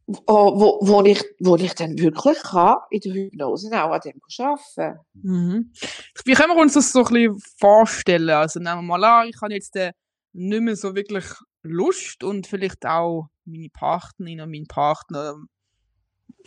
[0.08, 4.22] Wo, wo, wo ich, wo ich dann wirklich kann, in der Hypnose auch an dem
[4.40, 5.00] arbeiten.
[5.14, 5.74] Mhm.
[6.26, 8.30] Wie können wir uns das so ein bisschen vorstellen?
[8.30, 9.94] Also nehmen wir mal an, ich habe jetzt äh,
[10.34, 11.26] nicht mehr so wirklich
[11.64, 15.36] Lust und vielleicht auch meine Partnerin und mein Partner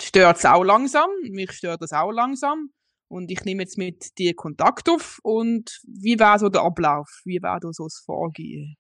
[0.01, 2.71] stört es auch langsam, mich stört das auch langsam
[3.09, 7.23] und ich nehme jetzt mit dir Kontakt auf und wie wäre so der Ablauf?
[7.25, 8.77] Wie wäre da so das Vorgehen?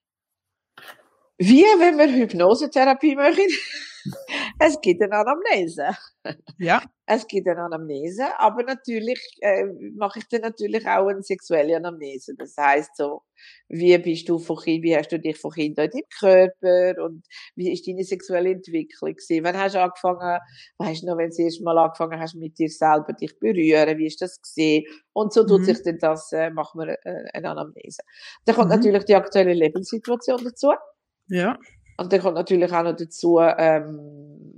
[1.38, 3.38] Wie, wenn wir Hypnosetherapie machen?
[4.58, 5.88] es gibt eine Anamnese.
[6.58, 9.64] Ja, Es gibt eine Anamnese, aber natürlich äh,
[9.96, 12.34] mache ich dann natürlich auch eine sexuelle Anamnese.
[12.36, 13.22] Das heißt so,
[13.68, 17.24] wie bist du von Kind, wie hast du dich von Kind in deinem Körper und
[17.56, 19.42] wie ist deine sexuelle Entwicklung gewesen?
[19.44, 20.38] Wann hast du angefangen,
[20.78, 23.96] weißt du noch, wenn du das erste Mal angefangen hast, mit dir selber dich berühren,
[23.98, 24.84] wie ist das gesehen?
[25.14, 25.64] Und so tut Mhm.
[25.64, 28.02] sich dann das, äh, machen wir äh, eine Anamnese.
[28.44, 28.76] Dann kommt Mhm.
[28.76, 30.72] natürlich die aktuelle Lebenssituation dazu.
[31.28, 31.58] Ja.
[31.96, 34.54] Und dann kommt natürlich auch noch dazu, ähm,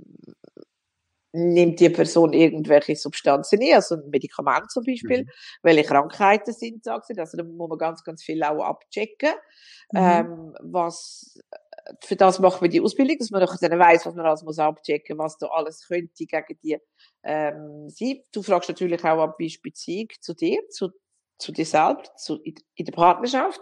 [1.33, 5.27] nimmt die Person irgendwelche Substanzen ein, also ein Medikament zum Beispiel,
[5.63, 7.19] welche Krankheiten sind da gewesen.
[7.19, 9.31] Also da muss man ganz, ganz viel auch abchecken.
[9.91, 9.99] Mhm.
[9.99, 11.39] Ähm, was,
[12.01, 15.17] für das macht man die Ausbildung, dass man dann weiss, was man alles muss abchecken,
[15.17, 16.77] was da alles könnte gegen die,
[17.23, 18.19] ähm, sein.
[18.33, 20.89] Du fragst natürlich auch ab, wie ist Beziehung zu dir, zu,
[21.41, 23.59] zu dir selbst, zu, in, in der Partnerschaft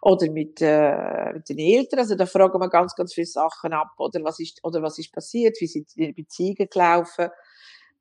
[0.00, 2.00] oder mit, äh, mit den Eltern.
[2.00, 3.88] Also da fragen wir ganz, ganz viele Sachen ab.
[3.98, 5.56] Oder was ist, oder was ist passiert?
[5.60, 7.28] Wie sind die Beziehungen gelaufen?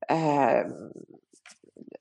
[0.07, 0.91] Ähm,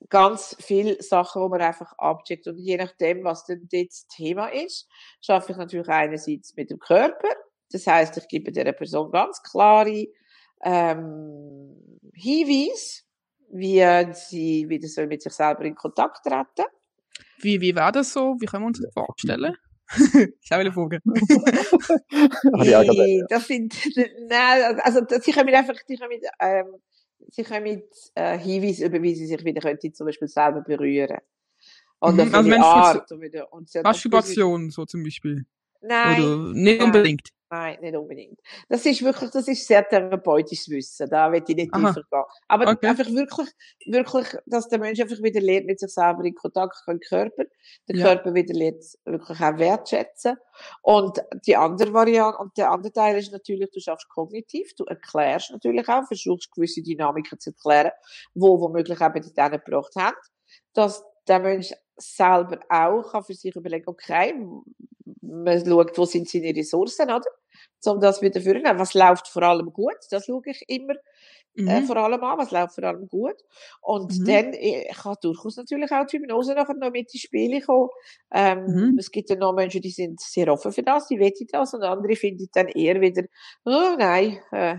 [0.09, 2.47] ganz viele Sachen, wo man einfach abcheckt.
[2.47, 4.87] Und je nachdem, was denn das Thema ist,
[5.21, 7.29] schaffe ich natürlich einerseits mit dem Körper.
[7.71, 10.07] Das heißt, ich gebe der Person ganz klare
[10.63, 13.03] ähm, Hinweise,
[13.51, 16.65] wie sie wieder soll mit sich selber in Kontakt treten
[17.41, 18.35] Wie, wie wäre das so?
[18.39, 19.55] Wie können wir uns das vorstellen?
[20.41, 20.99] ich habe eine Frage.
[22.59, 23.75] Hey, das sind,
[24.27, 26.67] nein, also, das- sie können einfach, sie können mit, ähm,
[27.29, 31.17] sie können mit, äh, Hinweisen über, wie sie sich wieder könnten, zum Beispiel selber berühren.
[32.01, 35.45] Oder Mhm, also Art, und wieder, und Masturbation, so zum Beispiel.
[35.81, 36.85] Nein, Oder nicht nein.
[36.85, 37.29] unbedingt.
[37.49, 38.39] Nein, nicht unbedingt.
[38.69, 41.09] Das ist wirklich, das ist sehr therapeutisches Wissen.
[41.09, 41.75] Da will ich nicht Aha.
[41.75, 42.23] tiefer gehen.
[42.47, 42.87] Aber Okay.
[42.87, 43.49] einfach wirklich,
[43.85, 47.09] wirklich, dass der Mensch einfach wieder lernt, mit sich selber in Kontakt kommt, mit dem
[47.09, 47.43] Körper.
[47.87, 48.05] Der Ja.
[48.15, 50.37] Körper wieder lernt, wirklich auch wertschätzen.
[50.81, 55.51] Und die andere Variante, und der andere Teil ist natürlich, du schaffst kognitiv, du erklärst
[55.51, 57.91] natürlich auch, versuchst gewisse Dynamiken zu erklären,
[58.33, 60.15] wo womöglich eben die denen gebracht haben,
[60.73, 64.33] dass der Mensch selber auch kann für sich überlegen, okay,
[65.21, 67.21] man schaut, wo sind seine Ressourcen, oder?
[67.85, 68.63] Um das wieder führen.
[68.79, 69.95] Was läuft vor allem gut?
[70.11, 70.95] Das schaue ich immer
[71.65, 71.83] äh, Mhm.
[71.83, 73.35] vor allem an, was läuft vor allem gut.
[73.81, 74.25] Und Mhm.
[74.25, 77.89] dann äh, kann durchaus natürlich auch die Hypnose nachher noch mit ins Spiel kommen.
[78.33, 78.97] Ähm, Mhm.
[78.97, 81.83] Es gibt ja noch Menschen, die sind sehr offen für das, die weten das, und
[81.83, 83.23] andere finden dann eher wieder,
[83.65, 84.77] oh nein, äh,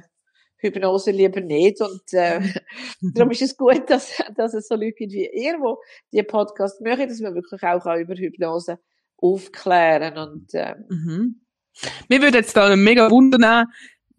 [0.61, 1.81] Hypnose lieber nicht.
[1.81, 2.41] Und äh,
[3.15, 6.81] darum ist es gut, dass, dass es so Leute gibt wie ihr, die die Podcast
[6.81, 8.79] machen, dass wir wirklich auch, über Hypnose
[9.17, 11.41] aufklären und ähm, Mhm.
[12.09, 13.67] Mir würde jetzt da mega wundern,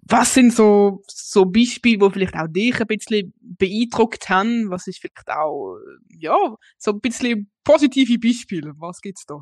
[0.02, 4.70] was sind so, so Beispiele, die vielleicht auch dich ein bisschen beeindruckt haben?
[4.70, 8.74] Was ist vielleicht auch, äh, ja, so ein bisschen positive Beispiele?
[8.78, 9.40] Was gibt's da?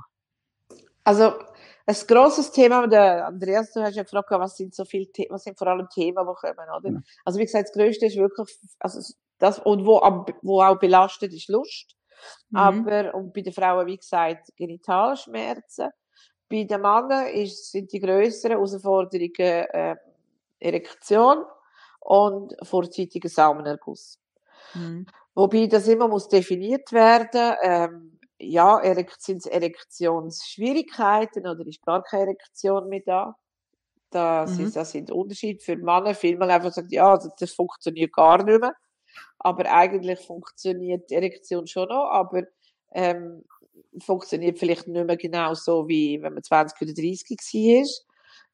[1.04, 1.34] Also,
[1.90, 5.44] ein grosses Thema, der Andreas, du hast ja gefragt, was sind so viele, The was
[5.44, 6.90] sind vor allem Themen, die kommen, oder?
[6.92, 7.02] Ja.
[7.26, 8.48] Also, wie gesagt, das Größte ist wirklich,
[8.80, 11.96] also, das, und wo, am- wo auch belastet ist Lust.
[12.50, 12.58] Mhm.
[12.58, 15.90] Aber, und bei den Frauen, wie gesagt, Genitalschmerzen.
[16.50, 19.96] Bei den Männern ist, sind die grösseren Herausforderungen, äh,
[20.60, 21.44] Erektion
[22.02, 24.20] und vorzeitiger Samenerguss.
[24.74, 25.06] Mhm.
[25.34, 27.56] Wobei das immer muss definiert werden.
[27.62, 28.80] Ähm, ja,
[29.20, 33.36] sind Erektionsschwierigkeiten oder ist gar keine Erektion mehr da?
[34.12, 34.66] Das, Mhm.
[34.66, 36.16] ist, das sind Unterschiede für Männer.
[36.16, 38.74] Vielmal einfach sagt, ja, das, das funktioniert gar nicht mehr.
[39.40, 42.44] Aber eigentlich funktioniert die Erektion schon noch, aber
[42.94, 43.44] ähm,
[44.02, 48.06] funktioniert vielleicht nicht mehr genau so, wie wenn man 20 oder 30 war.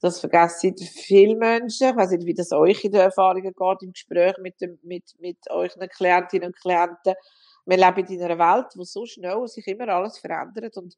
[0.02, 1.90] Das vergessen viele Menschen.
[1.90, 5.04] Ich weiß nicht, wie das euch in den Erfahrungen geht im Gespräch mit, dem, mit,
[5.20, 7.16] mit euren Klientinnen und Klienten.
[7.66, 10.96] Wir leben in einer Welt, wo so schnell sich immer alles verändert und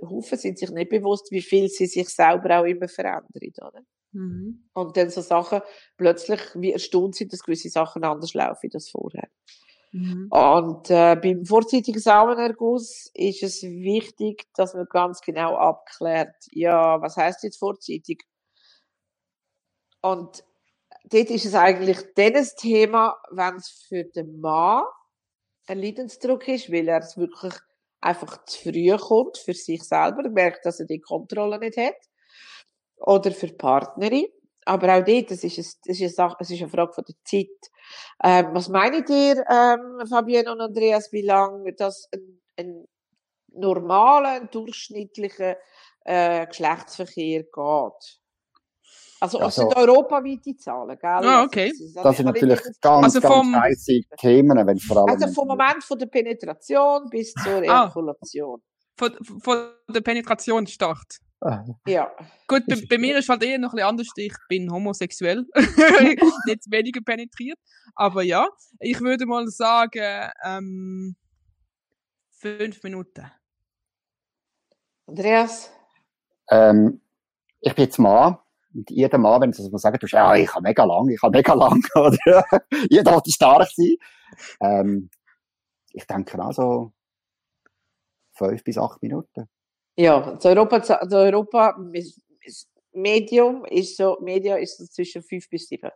[0.00, 3.52] Haufen sind sich nicht bewusst, wie viel sie sich selber auch immer verändern.
[3.60, 3.80] Oder?
[4.12, 4.68] Mhm.
[4.72, 5.60] Und dann so Sachen
[5.96, 9.28] plötzlich wie erstaunt sind, dass gewisse Sachen anders laufen als vorher.
[9.92, 10.28] Mhm.
[10.30, 17.16] Und äh, beim vorzeitigen Samenerguss ist es wichtig, dass man ganz genau abklärt, ja, was
[17.16, 18.24] heißt jetzt vorzeitig?
[20.00, 20.44] Und
[21.04, 24.84] dort ist es eigentlich dann ein Thema, wenn es für den Mann
[25.68, 27.54] ein Leidensdruck ist, weil er es wirklich
[28.00, 31.96] einfach zu früh kommt für sich selber, merkt, dass er die Kontrolle nicht hat.
[32.96, 34.26] Oder für die Partnerin.
[34.64, 37.04] Aber auch dort, das ist, ein, das ist, eine, Sache, es ist eine Frage von
[37.04, 37.70] der Zeit.
[38.22, 42.86] Ähm, was meint ihr, ähm, Fabienne und Andreas, wie lange das ein, ein
[43.48, 45.56] normaler, durchschnittlicher
[46.04, 48.17] äh, Geschlechtsverkehr geht?
[49.20, 51.10] Also, also sind europaweite Zahlen, gell?
[51.10, 51.70] Ah, okay.
[51.70, 53.86] Das, ist, das, das sind natürlich ganz, also vom, ganz
[54.18, 55.08] Themen, wenn vor allem...
[55.08, 57.62] Also vom Moment von der Penetration bis zur ah.
[57.62, 58.62] Ejakulation.
[58.96, 61.18] Von, von der Penetrationsstart?
[61.40, 61.64] Ah.
[61.86, 62.10] Ja.
[62.48, 64.08] Gut, bei, bei, mir ist halt eher noch ein bisschen anders.
[64.16, 65.46] Ich bin homosexuell.
[66.46, 67.58] Nicht weniger penetriert.
[67.94, 68.48] Aber ja,
[68.80, 71.16] ich würde mal sagen, ähm,
[72.30, 73.30] fünf Minuten.
[75.06, 75.72] Andreas?
[76.50, 77.00] Ähm,
[77.60, 78.38] ich bin jetzt Mann.
[78.74, 81.82] Und jeder Mann, wenn sagen, du ja, ich habe mega lang, ich habe mega lang,
[81.94, 82.44] oder?
[82.90, 83.96] jeder hat stark sein.
[84.60, 85.10] Ähm,
[85.92, 86.92] ich denke auch so
[88.32, 89.48] fünf bis acht Minuten.
[89.96, 91.76] Ja, das Europa, das Europa
[92.92, 95.90] Medium ist so, Media ist so zwischen fünf bis sieben.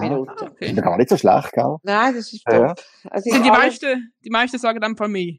[0.00, 0.30] Minuten.
[0.30, 0.54] Ah, okay.
[0.60, 1.76] Das ist gar nicht so schlecht, gell?
[1.82, 2.54] Nein, das ist top.
[2.54, 2.74] Ja.
[3.10, 5.38] Also Sind die meisten, die meisten sagen dann von mir.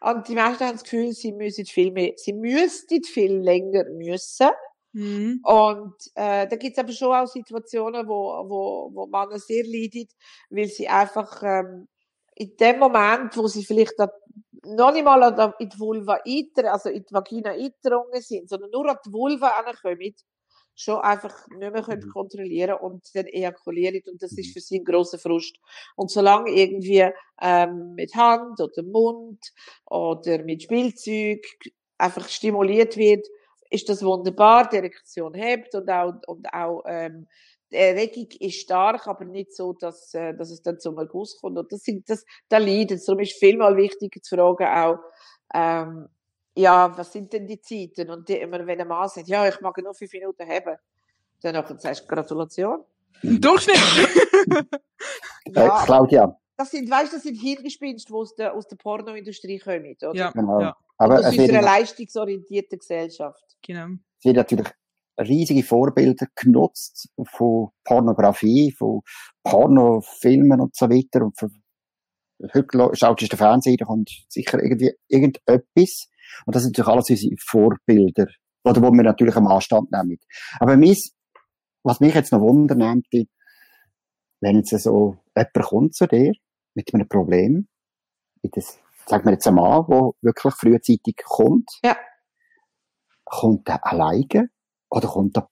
[0.00, 4.48] Und die meisten haben das Gefühl, sie müssen viel mehr, sie müssten viel länger müssen.
[4.92, 5.40] Mhm.
[5.44, 10.08] Und äh, da gibt es aber schon auch Situationen, wo, wo, wo Männer sehr leiden,
[10.50, 11.88] weil sie einfach ähm,
[12.34, 13.94] in dem Moment, wo sie vielleicht
[14.64, 18.88] noch nicht mal in die Vulva einter, also in die Vagina eingedrungen sind, sondern nur
[18.88, 20.14] an die Vulva ankommen,
[20.74, 22.12] schon einfach nicht mehr können mhm.
[22.12, 24.52] kontrollieren und dann ejakulieren und das ist mhm.
[24.52, 25.56] für sie ein grosser Frust.
[25.96, 29.40] Und solange irgendwie ähm, mit Hand oder Mund
[29.86, 31.44] oder mit Spielzeug
[31.98, 33.26] einfach stimuliert wird,
[33.70, 37.26] ist das wunderbar, die Erektion hebt und auch, und auch ähm,
[37.70, 41.58] die Erregung ist stark, aber nicht so, dass, äh, dass es dann zum Guss kommt.
[41.58, 44.98] Und das sind, das, da leidet Darum ist vielmal wichtig zu fragen auch,
[45.54, 46.08] ähm,
[46.54, 48.10] ja, was sind denn die Zeiten?
[48.10, 50.76] Und die, immer, wenn ein Mann sagt, ja, ich mag nur fünf Minuten haben,
[51.42, 52.84] dann sagst du Gratulation.
[53.22, 53.78] Durchschnitt!
[55.46, 56.36] ja, äh, Claudia.
[56.58, 60.14] Das sind, weißt, das sind Hirngespinste, die aus der, aus der Pornoindustrie kommen, oder?
[60.14, 60.60] Ja, genau.
[60.60, 60.76] Ja.
[60.96, 63.44] Aber aus unserer leistungsorientierten Gesellschaft.
[63.62, 63.86] Genau.
[64.18, 64.66] Es wird natürlich
[65.20, 69.02] riesige Vorbilder genutzt von Pornografie, von
[69.44, 71.26] Pornofilmen und so weiter.
[71.26, 71.48] Und für,
[72.52, 76.08] heute schaut du den Fernseher, da kommt sicher irgendwie irgendetwas.
[76.44, 78.26] Und das sind natürlich alles unsere Vorbilder.
[78.64, 80.18] Oder wo wir natürlich am Anstand nehmen.
[80.58, 81.14] Aber mis,
[81.84, 83.02] was mich jetzt noch wundern
[84.40, 86.32] wenn jetzt so jemand kommt zu dir
[86.78, 87.66] mit einem Problem,
[88.40, 91.96] mit das, sagen wir jetzt ein Mann, der wirklich frühzeitig kommt, ja.
[93.24, 94.50] kommt er alleine
[94.88, 95.48] oder kommt der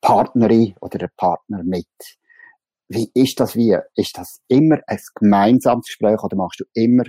[0.00, 1.86] Partnerin oder der Partner mit?
[2.88, 3.76] Wie ist das wie?
[3.96, 7.04] Ist das immer ein gemeinsames Gespräch oder machst du immer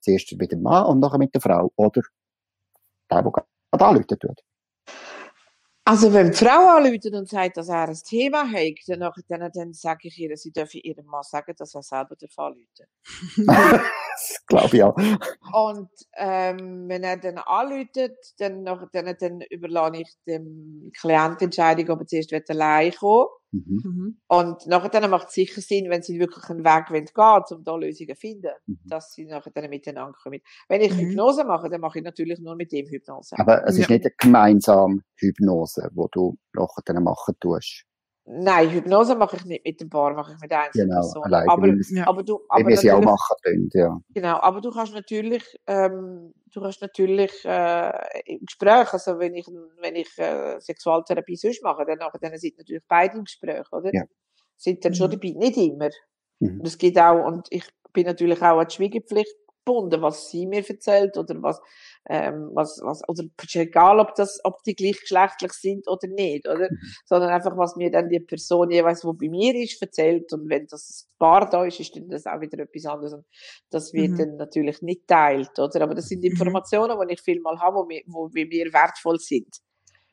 [0.00, 2.02] zuerst mit dem Mann und nachher mit der Frau oder
[3.10, 4.40] der, der gerade anrufen tut?
[5.84, 9.72] Also wenn die Frau anruft und sagt, dass er ein Thema hat, dann, dann, dann
[9.72, 12.86] sage ich ihr, sie dürfen ihrem Mann sagen, dass er selber anrufen
[14.14, 14.96] Das glaube ich auch.
[15.52, 17.96] Und ähm, wenn er dann anruft,
[18.38, 23.82] dann, dann, dann überlasse ich dem Klienten die Entscheidung, ob er zuerst allein kommen Mhm.
[23.84, 24.20] mhm.
[24.28, 27.64] Und nachher dann macht es sicher Sinn, wenn sie wirklich einen Weg gehen wollen, um
[27.64, 28.78] da Lösungen zu finden, mhm.
[28.84, 30.40] dass sie nachher dann miteinander kommen.
[30.68, 31.10] Wenn ich mhm.
[31.10, 33.36] Hypnose mache, dann mache ich natürlich nur mit dem Hypnose.
[33.38, 37.84] Aber es ist nicht eine gemeinsame Hypnose, die du nachher dann machen tust.
[38.24, 41.24] Nein, Hypnose mache ich nicht mit dem Paar, mache ich mit einzelnen genau, Personen.
[41.24, 42.06] Allein, aber, ja.
[42.06, 44.00] aber du, aber wie sie auch machen können, ja.
[44.14, 47.92] Genau, aber du kannst natürlich, ähm, du kannst natürlich äh,
[48.26, 49.46] im Gespräch, also wenn ich,
[49.80, 53.90] wenn ich äh, Sexualtherapie sonst mache, dann, dann sind natürlich beide im Gespräch, oder?
[53.92, 54.04] Ja.
[54.56, 55.14] Sind dann schon mhm.
[55.14, 55.90] dabei, nicht immer.
[56.38, 56.60] Mhm.
[56.60, 60.46] Und es geht auch, und ich bin natürlich auch an die Schwiegepflicht gebunden, was sie
[60.46, 61.60] mir erzählt oder was,
[62.08, 66.68] ähm, was, was, oder ist egal, ob das, ob die gleichgeschlechtlich sind oder nicht, oder?
[66.70, 66.78] Mhm.
[67.04, 70.66] Sondern einfach, was mir dann die Person jeweils, wo bei mir ist, erzählt und wenn
[70.66, 73.24] das Paar da ist, ist dann das auch wieder etwas anderes und
[73.70, 74.18] das wird mhm.
[74.18, 75.82] dann natürlich nicht teilt, oder?
[75.82, 76.30] Aber das sind mhm.
[76.30, 79.58] Informationen, die ich viel mal habe, wo mir, wo mir wertvoll sind.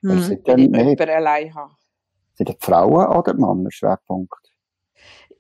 [0.02, 0.39] Mhm.
[0.45, 1.73] Wenn ich jemanden allein habe.
[2.36, 4.54] Sind die Frauen oder die Männer Schwerpunkt?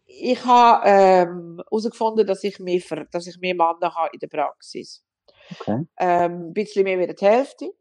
[0.05, 2.81] Ich habe ähm, herausgefunden, dass ich mehr,
[3.11, 5.05] dass ich mehr Männer habe in der Praxis.
[5.51, 5.85] Okay.
[5.97, 7.71] Ähm, ein bisschen mehr wie die Hälfte.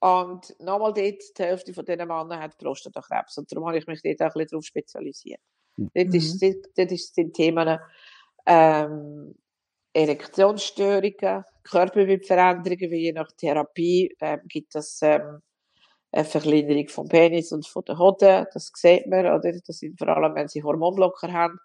[0.00, 3.38] Und nochmal dort, die Hälfte von diesen Männern hat Prostatakrebs.
[3.38, 5.40] Und darum habe ich mich dort auch ein bisschen darauf spezialisiert.
[5.76, 5.90] Mhm.
[5.94, 7.78] Dort, ist, dort, dort sind Themen
[8.46, 9.34] ähm,
[9.94, 15.40] Erektionsstörungen, Körperbildveränderungen, wie je nach Therapie ähm, gibt es ähm,
[16.14, 19.52] eine Verkleinerung vom Penis und von der Hoden, das sieht man, oder?
[19.66, 21.58] Das sind vor allem, wenn sie Hormonblocker haben.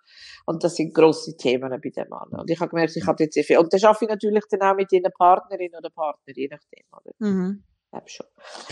[0.46, 2.42] Und das sind grosse Themen bei den Männern.
[2.42, 3.60] Und ich habe gemerkt, ich habe jetzt sehr viel.
[3.60, 7.12] Und das schaffe ich natürlich dann auch mit ihren Partnerin oder Partner, je nachdem, oder?
[7.20, 7.64] Mhm.
[7.94, 8.26] Ja, schon.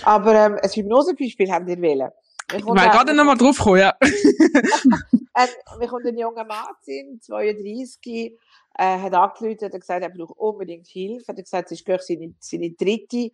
[0.03, 2.09] Aber, ähm, ein Hypnosebeispiel haben wir wählen.
[2.55, 3.93] Ich will gerade noch mal drauf kommen, ja.
[4.01, 8.37] ähm, wir kommt ein junger Mann sind, 32,
[8.79, 11.25] äh, hat angerufen, hat gesagt, er braucht unbedingt Hilfe.
[11.27, 13.31] Er hat gesagt, es ist seine, seine dritte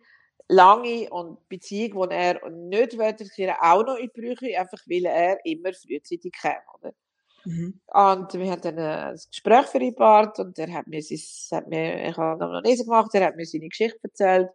[0.48, 5.38] lange und Beziehung, die er nicht weiterführen auch noch in die Brüche, einfach weil er
[5.44, 6.92] immer frühzeitig kam, oder?
[7.44, 7.80] Mhm.
[7.86, 11.18] Und wir haben dann ein Gespräch vereinbart und er hat mir, sein,
[11.58, 14.50] hat mir ich habe noch nicht gemacht, er hat mir seine Geschichte erzählt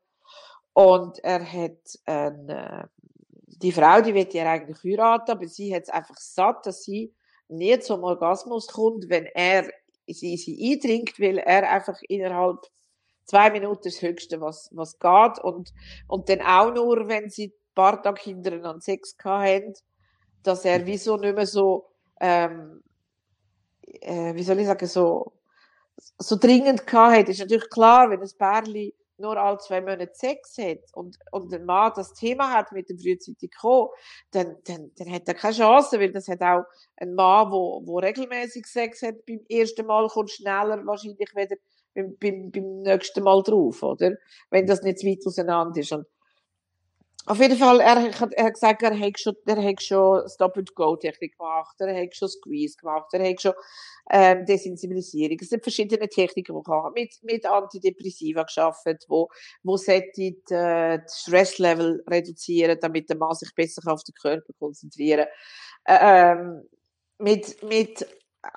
[0.73, 2.89] und er hat eine,
[3.45, 7.13] die Frau, die wird ja eigentlich heiraten, aber sie hat es einfach satt, dass sie
[7.47, 9.69] nie zum Orgasmus kommt, wenn er
[10.08, 12.60] sie, sie eindringt, weil er einfach innerhalb
[13.30, 15.39] zwei Minuten das Höchste, was, was geht.
[15.44, 15.74] Und,
[16.08, 19.74] und dann auch nur, wenn sie ein paar Tage hintereinander Sex haben,
[20.44, 21.89] dass er wieso nicht mehr so,
[22.20, 22.82] ähm,
[23.82, 25.34] äh, wie soll ich sagen, so,
[26.18, 27.30] so dringend hat.
[27.30, 31.65] Ist natürlich klar, wenn ein Pärchen nur alle zwei Monate Sex hat und, und ein
[31.65, 33.89] Mann das Thema hat mit dem frühzeitig kommen,
[34.32, 36.63] dann, dann, dann hat er keine Chance, weil das hat auch
[36.98, 41.58] ein Mann, wo, wo regelmäßig Sex hat beim ersten Mal, kommt schneller wahrscheinlich wieder
[41.93, 44.15] beim, beim, beim nächsten Mal drauf, oder?
[44.49, 45.91] Wenn das nicht zu weit auseinander ist.
[45.91, 46.06] Und
[47.25, 51.38] auf jeden Fall, er, hat, er hat gesagt, er hat schon, er hat schon Stop-and-Go-Technik
[51.38, 53.54] gemacht, er hat schon Squeeze gemacht, er hat schon
[54.10, 55.38] ähm, Desensibilisierung.
[55.39, 59.30] Es sind verschiedene Techniken, die er mit, mit Antidepressiva geschafft, wo,
[59.62, 65.28] wo sollte äh, das Stresslevel reduzieren, damit der Mann sich besser auf den Körper konzentrieren
[65.86, 66.63] ähm,
[67.19, 68.08] mit, mit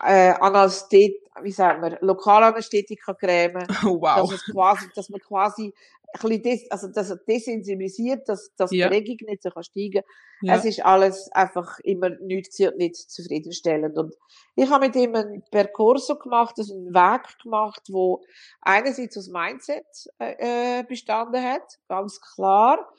[0.01, 3.66] äh, Anästhet, wie sagt man, Lokalanästhetika-Creme.
[3.85, 4.31] Oh, wow.
[4.31, 5.73] Dass, quasi, dass man quasi
[6.14, 8.88] ein bisschen des, also dass er desensibilisiert, dass, dass Ja.
[8.88, 10.03] die Regung nicht so kann steigen
[10.42, 10.57] Ja.
[10.57, 13.97] Es ist alles einfach immer nichts und nicht zufriedenstellend.
[13.97, 14.14] Und
[14.57, 18.23] ich habe mit ihm einen Percorso gemacht, also einen Weg gemacht, wo
[18.61, 19.87] einerseits aus Mindset
[20.18, 22.92] äh, äh, bestanden hat, ganz klar,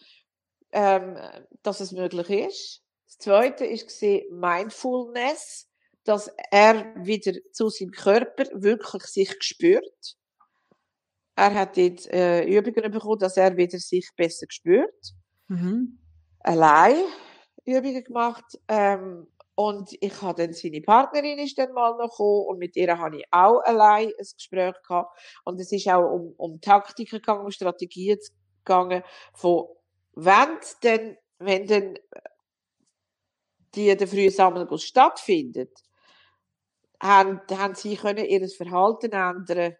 [0.72, 1.18] ähm,
[1.62, 2.82] dass es möglich ist.
[3.06, 5.70] Das zweite ist gesehen Mindfulness,
[6.04, 10.16] dass er wieder zu seinem Körper wirklich sich spürt.
[11.36, 15.14] Er hat dort äh, Übungen bekommen, dass er wieder sich besser spürt.
[15.48, 15.98] Mhm.
[16.40, 16.98] Allein
[17.66, 18.60] Übungen gemacht.
[18.68, 22.98] Ähm, und ich habe dann seine Partnerin ist dann mal noch gekommen und mit ihr
[22.98, 25.16] habe ich auch allein ein Gespräch gehabt.
[25.46, 28.18] Und es ist auch um, um Taktiken gegangen, um Strategien
[28.66, 29.68] gegangen, von
[30.16, 32.00] wenn denn, wenn denn
[33.76, 35.72] die, der frühe Sammelguss stattfindet,
[37.04, 39.76] haben, haben sie können ihr Verhalten ändern.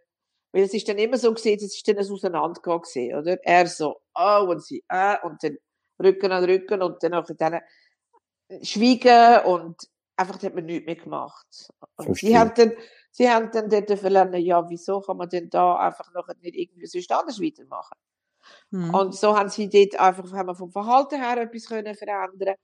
[0.52, 3.38] Weil es ist dann immer so gesehen, es ist dann ein Auseinandergehen gesehen, oder?
[3.44, 5.58] Er so, oh, und sie, äh, und dann
[6.02, 7.62] Rücken an Rücken und dann nachher dann
[8.62, 9.78] schweigen und
[10.16, 11.48] einfach hat man nichts mehr gemacht.
[11.96, 12.30] Und Verstehe.
[12.30, 12.74] sie haben dann,
[13.12, 16.86] sie haben dann dort verlernen, ja, wieso kann man denn da einfach nachher nicht irgendwie
[16.86, 17.98] sonst anders weitermachen?
[18.70, 18.94] Mhm.
[18.94, 22.56] Und so haben sie dort einfach, haben wir vom Verhalten her etwas können verändern.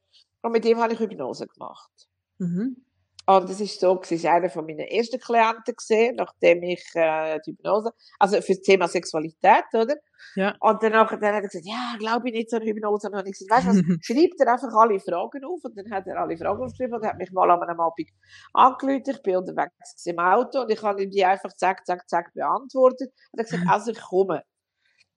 [0.41, 1.91] Und mit dem habe ich Hypnose gemacht.
[2.37, 2.85] Mhm.
[3.29, 7.39] Und das ist so, es ist einer von meinen ersten Klienten gesehen, nachdem ich äh,
[7.45, 9.97] die Hypnose, also für das Thema Sexualität, oder?
[10.33, 10.55] Ja.
[10.59, 13.05] Und danach, dann hat er gesagt, ja, glaube ich nicht so an Hypnose.
[13.05, 15.63] Und dann habe ich gesagt, weißt du was, schreibt er einfach alle Fragen auf.
[15.63, 18.09] Und dann hat er alle Fragen aufgeschrieben und hat mich mal an einem Abend
[18.53, 19.03] angerufen.
[19.05, 23.13] Ich bin unterwegs im Auto und ich habe ihm die einfach zack, zack, zack beantwortet.
[23.31, 24.41] Und er hat gesagt, also ich komme.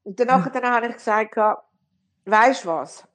[0.03, 1.39] Und danach dann habe ich gesagt,
[2.27, 3.09] weißt du was?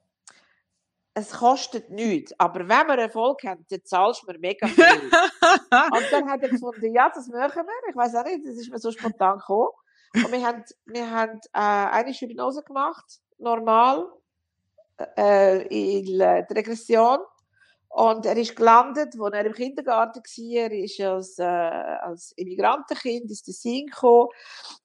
[1.18, 4.84] Es kostet nichts, aber wenn wir Erfolg haben, dann zahlst du mir mega viel.
[4.84, 7.90] Und dann hat er gefunden, ja, das machen wir.
[7.90, 9.70] Ich weiß auch nicht, das ist mir so spontan gekommen.
[10.14, 13.04] Und wir haben, wir haben äh, eine Hypnose gemacht,
[13.38, 14.06] normal,
[15.16, 17.18] äh, in äh, die Regression.
[17.90, 20.62] Und er ist gelandet, als er im Kindergarten war.
[20.62, 24.28] Er ist als, äh, als Immigrantenkind ins Tessin gekommen.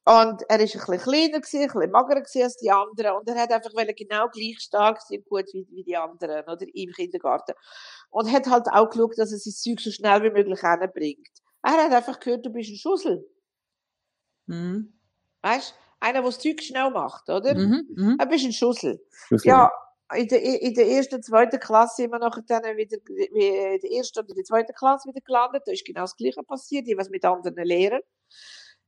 [0.06, 3.18] Und er ist ein bisschen kleiner gewesen, ein bisschen magerer gewesen als die anderen.
[3.18, 6.66] Und er hat einfach genau gleich stark sein gut wie, wie die anderen, oder?
[6.74, 7.54] Im Kindergarten.
[8.10, 11.28] Und hat halt auch geschaut, dass er sein Zeug so schnell wie möglich hinbringt.
[11.62, 13.26] Er hat einfach gehört, du bist ein Schussel.
[14.47, 14.93] Mhm.
[15.41, 15.76] Weißt?
[15.99, 17.54] Einer, der das Zeug schnell macht, oder?
[17.56, 17.88] Mhm.
[17.95, 18.18] Mhm.
[18.18, 19.06] Du bist ein Schussel.
[19.28, 19.72] Schluss- Ja,
[20.16, 24.20] in der, in der ersten, zweiten Klasse wir nachher dann wieder, wie in der ersten
[24.20, 25.64] oder der zweiten Klasse wieder gelandet.
[25.66, 28.01] Da ist genau das Gleiche passiert, was mit anderen Lehrern.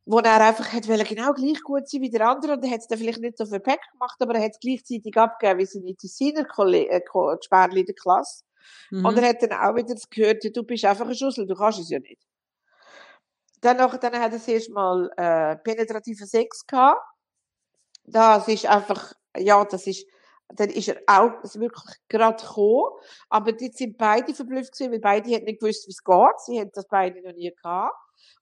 [0.08, 2.88] Wo er einfach hat genau gleich gut sein wie der andere und er hat es
[2.88, 6.42] dann vielleicht nicht so verpackt gemacht, aber er hat es gleichzeitig abgegeben wie seine Tessiner
[6.42, 7.02] äh,
[7.42, 8.44] Sperrli in der Klasse.
[8.92, 9.06] Mhm.
[9.06, 11.90] Und er hat dann auch wieder gehört, du bist einfach ein Schussel, du kannst es
[11.90, 12.22] ja nicht.
[13.62, 17.02] Dann, noch, dann hat er das erste Mal äh, penetrativen Sex gehabt.
[18.04, 20.06] Das ist einfach, ja, das ist,
[20.50, 22.92] dann ist er auch wirklich gerade gekommen.
[23.30, 26.40] Aber die sind beide verblüfft gewesen, weil beide hätten nicht gewusst, wie es geht.
[26.46, 27.96] Sie hätten das beide noch nie gehabt.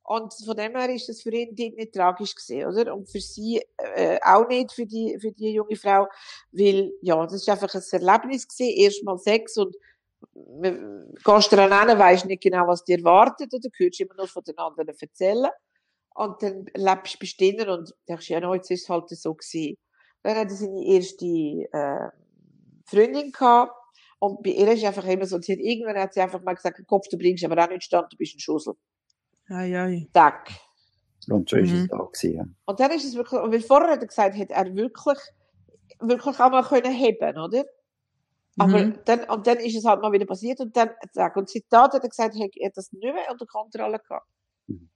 [0.05, 2.93] Und von dem her ist das für ihn nicht tragisch gewesen, oder?
[2.93, 6.07] Und für sie äh, auch nicht, für die, für die junge Frau,
[6.51, 9.75] weil, ja, das ist einfach ein Erlebnis gewesen, erstmal Sex und
[10.33, 14.43] gehst du daran hin, weisst nicht genau, was dir erwartet, oder hörst immer nur von
[14.43, 15.49] den anderen erzählen.
[16.15, 19.77] Und dann lebst du drinnen und denkst, ja, no, jetzt ist es halt so gewesen.
[20.23, 22.09] Dann hat er seine erste äh,
[22.85, 23.73] Freundin gehabt.
[24.19, 26.81] Und bei ihr ist einfach immer so, sie hat, irgendwann hat sie einfach mal gesagt,
[26.87, 28.73] Kopf, du bringst aber auch nicht stand, du bist ein Schussel.
[29.49, 30.07] Ei, ei.
[30.13, 30.49] Zack.
[31.29, 31.85] Und so ist mhm.
[31.85, 32.45] es auch gewesen, ja.
[32.65, 35.17] Und dann ist es wirklich, und weil vorher hat er gesagt, hat er wirklich,
[35.99, 37.65] wirklich auch mal können heben, oder?
[38.57, 38.99] Aber mhm.
[39.05, 41.35] dann, und dann ist es halt mal wieder passiert und dann, zack.
[41.35, 44.27] Und Zitat hat er gesagt, er hat das nicht mehr unter Kontrolle gehabt.
[44.67, 44.89] Mhm.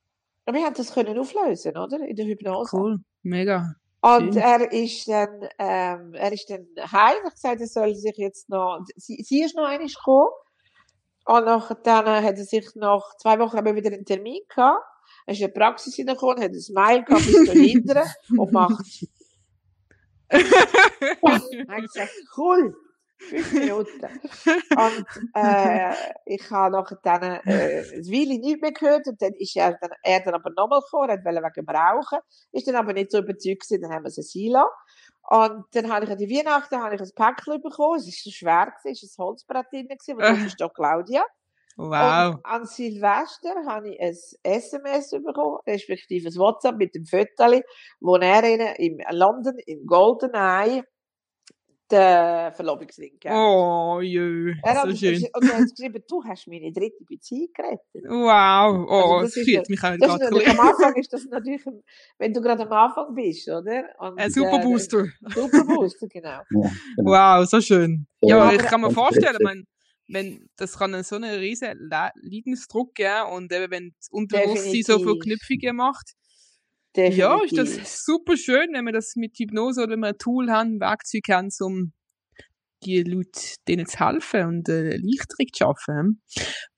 [0.46, 2.00] Und wir haben das können auflösen, oder?
[2.00, 2.76] In der Hypnose.
[2.76, 3.00] Cool.
[3.24, 3.76] Mega.
[4.02, 4.44] Und Schön.
[4.44, 8.80] er ist dann, ähm, er ist dann heim, hat gesagt, er soll sich jetzt noch,
[8.96, 10.30] sie, sie ist noch einmal gekommen.
[11.26, 14.84] Und nach, dann hat er sich nach zwei Wochen haben wieder einen Termin gehabt.
[15.26, 18.06] Er ist in die Praxis hineingekommen, hat ein Smile gehabt bis dahinter
[18.38, 19.08] und macht.
[20.30, 22.76] er hat gesagt, cool.
[23.20, 24.02] Fünf Minuten.
[24.78, 25.94] Und äh,
[26.26, 29.90] ich habe nachher dann äh, eine Weile nicht mehr gehört und dann ist er dann,
[30.04, 32.20] er dann aber nochmal gekommen, er wollte wegen Rauchen,
[32.52, 34.70] ist dann aber nicht so überzeugt gewesen, dann haben wir es sein lassen.
[35.30, 38.32] Und dann habe ich an die Weihnachten habe ich ein Päckchen bekommen, es war so
[38.32, 41.24] schwer, gewesen, es war ein Holzbrett drin, gewesen, das ist da Claudia.
[41.76, 42.36] Wow.
[42.36, 47.62] Und an Silvester habe ich ein SMS bekommen, respektive ein WhatsApp mit dem Foto,
[48.00, 50.84] wo er in, in London, in GoldenEye, den
[51.96, 53.36] Verlobungsring gegeben.
[53.36, 55.24] Oh, jö, er so schön.
[55.34, 58.04] Und er hat geschrieben, du hast meine dritte Beziehung gerettet.
[58.08, 61.62] Wow, oh, also das, das fühlt mich auch nicht gerade Am Anfang ist das natürlich,
[62.18, 63.86] wenn du gerade am Anfang bist, oder?
[64.00, 65.06] Und, ein super Booster.
[65.06, 66.28] Äh, super Booster, genau.
[66.50, 67.10] Ja, genau.
[67.10, 68.08] Wow, so schön.
[68.22, 69.64] Ja, aber ich kann mir vorstellen, man,
[70.08, 75.20] wenn, das kann so einen riesen Leidensdruck geben und eben wenn das Unterbewusstsein so viele
[75.20, 76.14] Knüpfungen macht,
[76.98, 77.20] Definitiv.
[77.20, 80.50] Ja, ist das super schön, wenn wir das mit Hypnose oder wenn wir ein Tool
[80.50, 81.94] haben, ein Werkzeug haben, um
[82.84, 86.22] die Leute denen zu helfen und äh, Erleichterung zu schaffen.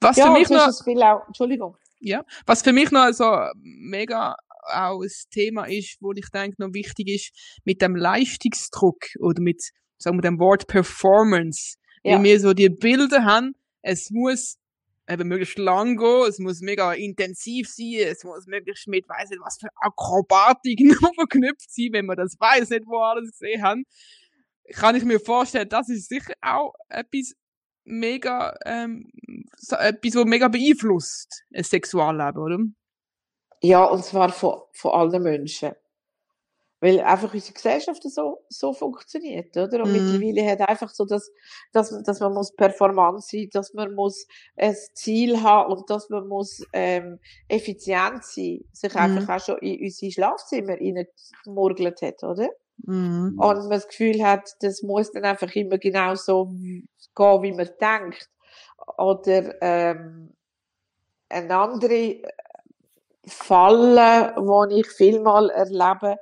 [0.02, 1.78] Was ja, für mich noch, auch, Entschuldigung.
[2.02, 4.36] Ja, was für mich noch so mega
[4.72, 9.62] auch ein Thema ist, wo ich denke noch wichtig ist, mit dem Leistungsdruck oder mit,
[9.98, 11.78] sagen wir, dem Wort Performance.
[12.04, 12.16] Ja.
[12.16, 14.58] Wenn wir so die Bilder haben, es muss
[15.10, 19.42] eben möglichst lang gehen, es muss mega intensiv sein, es muss möglichst mit, weiß nicht,
[19.44, 23.84] was für Akrobatik noch verknüpft sein, wenn man das weiß, nicht, wo alles gesehen haben.
[24.74, 27.34] Kann ich mir vorstellen, das ist sicher auch etwas
[27.86, 29.10] mega, ähm,
[29.58, 32.60] so, etwas, was mega beeinflusst, ein Sexualleben, oder?
[33.62, 35.72] Ja, und zwar von, von allen Menschen.
[36.82, 39.84] Weil einfach unsere Gesellschaft so, so funktioniert, oder?
[39.84, 39.94] Und mm.
[39.94, 41.30] mittlerweile hat einfach so, dass,
[41.74, 44.26] dass, dass man muss performant sein, dass man muss
[44.56, 47.20] ein Ziel haben und dass man muss, ähm,
[47.50, 48.98] effizient sein, sich mm.
[48.98, 52.48] einfach auch schon in unsere Schlafzimmer reingemurgelt hat, oder?
[52.86, 53.38] Mm.
[53.38, 57.70] Und man das Gefühl hat, das muss dann einfach immer genau so gehen, wie man
[57.82, 58.30] denkt.
[58.98, 60.34] Oder, ähm,
[61.30, 62.22] eine andere
[63.26, 64.36] Falle,
[64.70, 66.18] die ich vielmal erlebe,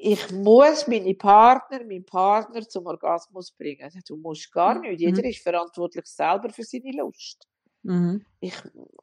[0.00, 3.90] ich muss meine Partner, meinen Partner zum Orgasmus bringen.
[4.06, 4.82] Du musst gar mhm.
[4.82, 5.00] nicht.
[5.00, 5.28] Jeder mhm.
[5.28, 7.46] ist verantwortlich selber für seine Lust.
[7.82, 8.24] Mhm.
[8.40, 8.54] Ich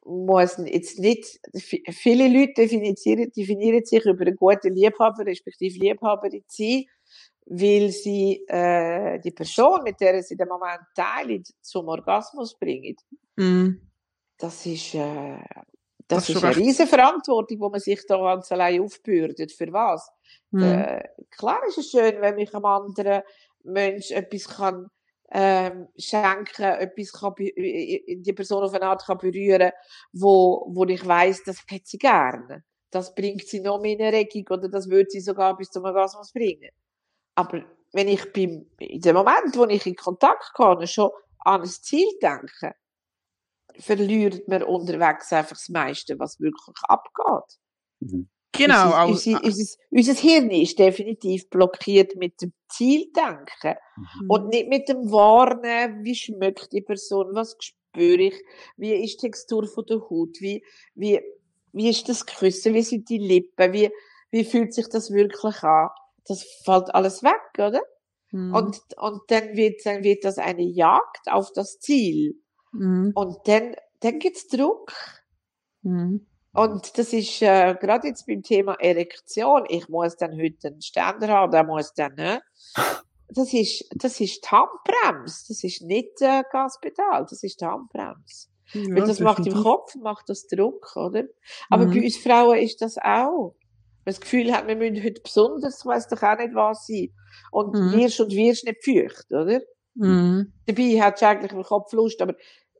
[0.04, 1.40] muss jetzt nicht,
[1.90, 6.84] viele Leute definieren, definieren sich über einen guten Liebhaber, respektive Liebhaberin sein,
[7.46, 12.96] weil sie äh, die Person, mit der sie den Moment teilen, zum Orgasmus bringen.
[13.36, 13.80] Mhm.
[14.38, 15.38] Das ist, äh,
[16.08, 19.52] das, das ist eine riesige Verantwortung, die man sich da ganz allein aufbürdet.
[19.52, 20.08] Für was?
[20.50, 20.62] Mhm.
[20.62, 23.22] Äh, klar ist es schön, wenn mich einem anderen
[23.64, 24.90] Mensch etwas kann
[25.32, 29.72] ähm, schenken, etwas kann die Person auf eine Art kann berühren,
[30.12, 32.62] wo, wo ich weiß, das hätte sie gerne.
[32.90, 36.32] Das bringt sie noch mehr in Erregung oder das würde sie sogar bis zum Orgasmus
[36.32, 36.70] bringen.
[37.34, 41.66] Aber wenn ich beim, in dem Moment, wo ich in Kontakt kann, schon an ein
[41.66, 42.74] Ziel denke,
[43.78, 47.58] verliert man unterwegs einfach das meiste, was wirklich abgeht.
[48.00, 48.28] Mhm.
[48.52, 49.06] Genau.
[49.06, 54.30] Unser, unser, unser, unser Hirn ist definitiv blockiert mit dem Zieldenken Mhm.
[54.30, 58.34] und nicht mit dem Warnen, wie schmeckt die Person, was spüre ich,
[58.76, 60.62] wie ist die Textur von der Haut, wie,
[60.94, 61.20] wie,
[61.72, 63.90] wie ist das Küssen, wie sind die Lippen, wie,
[64.30, 65.88] wie fühlt sich das wirklich an.
[66.26, 67.82] Das fällt alles weg, oder?
[68.32, 68.54] Mhm.
[68.54, 72.34] Und, und dann wird, dann wird das eine Jagd auf das Ziel.
[72.78, 73.12] Mhm.
[73.14, 74.92] Und dann, dann gibt's Druck.
[75.82, 76.26] Mhm.
[76.52, 79.64] Und das ist äh, gerade jetzt beim Thema Erektion.
[79.68, 82.40] Ich muss dann heute einen Ständer haben, der muss dann, ne?
[83.28, 85.44] Das ist, das ist die Handbremse.
[85.48, 87.26] Das ist nicht äh, Gaspedal.
[87.28, 88.48] Das ist die Handbremse.
[88.72, 89.64] Ja, Weil das macht im definitiv.
[89.64, 91.24] Kopf, macht das Druck, oder?
[91.68, 91.90] Aber Mhm.
[91.90, 93.54] bei uns Frauen ist das auch.
[94.04, 97.12] Wenn das Gefühl hat, wir müssen heute besonders, weiss doch auch nicht was sein.
[97.50, 97.92] Und Mhm.
[97.98, 99.60] wirst und wirst nicht feucht, oder?
[99.94, 100.52] Mhm.
[100.66, 102.34] Dabei hat du eigentlich im Kopf Lust, aber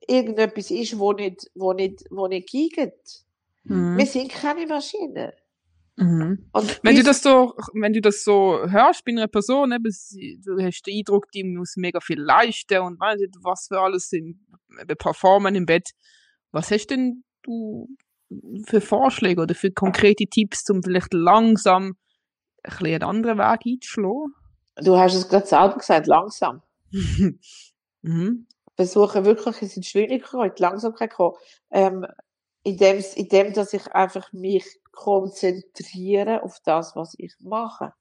[0.09, 2.93] irgendetwas ist, wo nicht, wo nicht, wo nicht geht.
[3.65, 3.97] Mhm.
[3.97, 5.33] Wir sind keine Maschinen.
[5.97, 6.49] Mhm.
[6.53, 10.63] Und Wenn du das so, wenn du das so hörst bei einer Person, eben, du
[10.63, 14.47] hast den Eindruck, die muss mega viel leisten und weiß nicht, was für alles im,
[14.99, 15.91] performen im Bett.
[16.53, 17.89] Was hast denn du
[18.67, 21.97] für Vorschläge oder für konkrete Tipps, um vielleicht langsam
[22.63, 24.35] ein bisschen einen anderen Weg einzuschlagen?
[24.77, 26.63] du hast es gerade selber gesagt, langsam.
[28.03, 28.47] mhm.
[28.77, 31.37] Versuchen wirklich in Geschwindigkeit, Langsamkeit zu kommen.
[31.71, 32.07] Ähm,
[32.63, 37.93] in dem, in dem, dass ich einfach mich konzentriere auf das, was ich mache.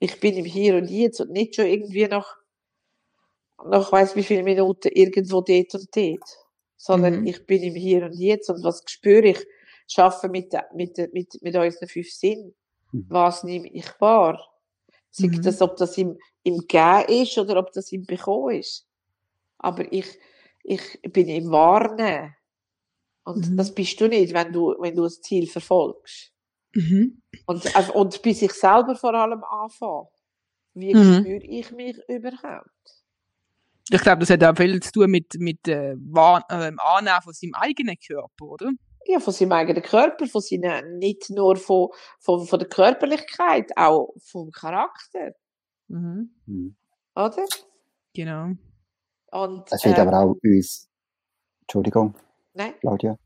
[0.00, 2.36] Ich bin im Hier und Jetzt und nicht schon irgendwie nach,
[3.64, 6.28] nach weiss wie viele Minuten irgendwo dort und dort.
[6.76, 7.26] Sondern Mhm.
[7.26, 9.46] ich bin im Hier und Jetzt und was spüre ich?
[9.86, 12.54] Schaffe mit, mit, mit, mit unseren fünf Sinnen.
[12.92, 13.06] Mhm.
[13.08, 14.42] Was nehme ich wahr?
[15.10, 15.42] Sei Mhm.
[15.42, 18.86] das, ob das im, im Gehen ist oder ob das im Bekommen ist.
[19.64, 20.06] Aber ich,
[20.62, 22.34] ich bin im Warnen.
[23.24, 23.56] Und Mhm.
[23.56, 26.32] das bist du nicht, wenn du, wenn du das Ziel verfolgst.
[26.74, 27.22] Mhm.
[27.46, 30.08] Und, äh, und bei sich selber vor allem anfangen.
[30.74, 31.20] Wie Mhm.
[31.20, 32.68] spüre ich mich überhaupt?
[33.90, 37.32] Ich glaube, das hat auch viel zu tun mit, mit äh, äh, dem Annehmen von
[37.32, 38.70] seinem eigenen Körper, oder?
[39.06, 41.88] Ja, von seinem eigenen Körper, von seinen, nicht nur von,
[42.18, 45.32] von, von der Körperlichkeit, auch vom Charakter,
[45.88, 46.30] Mhm.
[46.46, 46.76] Mhm.
[47.14, 47.44] oder?
[48.14, 48.52] Genau.
[49.34, 50.88] Und, Es wird ähm, aber auch uns,
[51.62, 52.14] Entschuldigung,
[52.52, 53.18] nein, Claudia,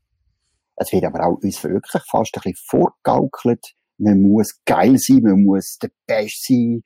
[0.75, 5.43] es wird aber auch uns wirklich fast ein bisschen vorgaukelt, man muss geil sein, man
[5.43, 6.81] muss der Beste sein.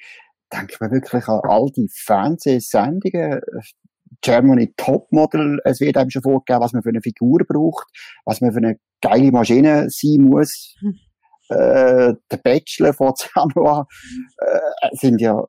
[0.51, 3.39] Denkt man wirklich an all die Fernsehsendungen,
[4.21, 7.87] Germany Topmodel, es wird einem schon vorgegeben, was man für eine Figur braucht,
[8.25, 10.75] was man für eine geile Maschine sein muss.
[10.79, 10.95] Hm.
[11.49, 13.85] Äh, der Bachelor von Januar
[14.37, 15.43] äh, sind ja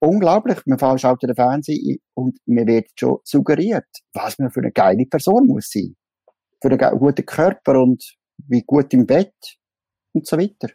[0.00, 0.58] unglaublich.
[0.66, 5.46] Man schaut den Fernsehen und mir wird schon suggeriert, was man für eine geile Person
[5.46, 5.96] muss sein.
[6.60, 8.02] Für einen guten Körper und
[8.46, 9.34] wie gut im Bett
[10.12, 10.68] und so weiter.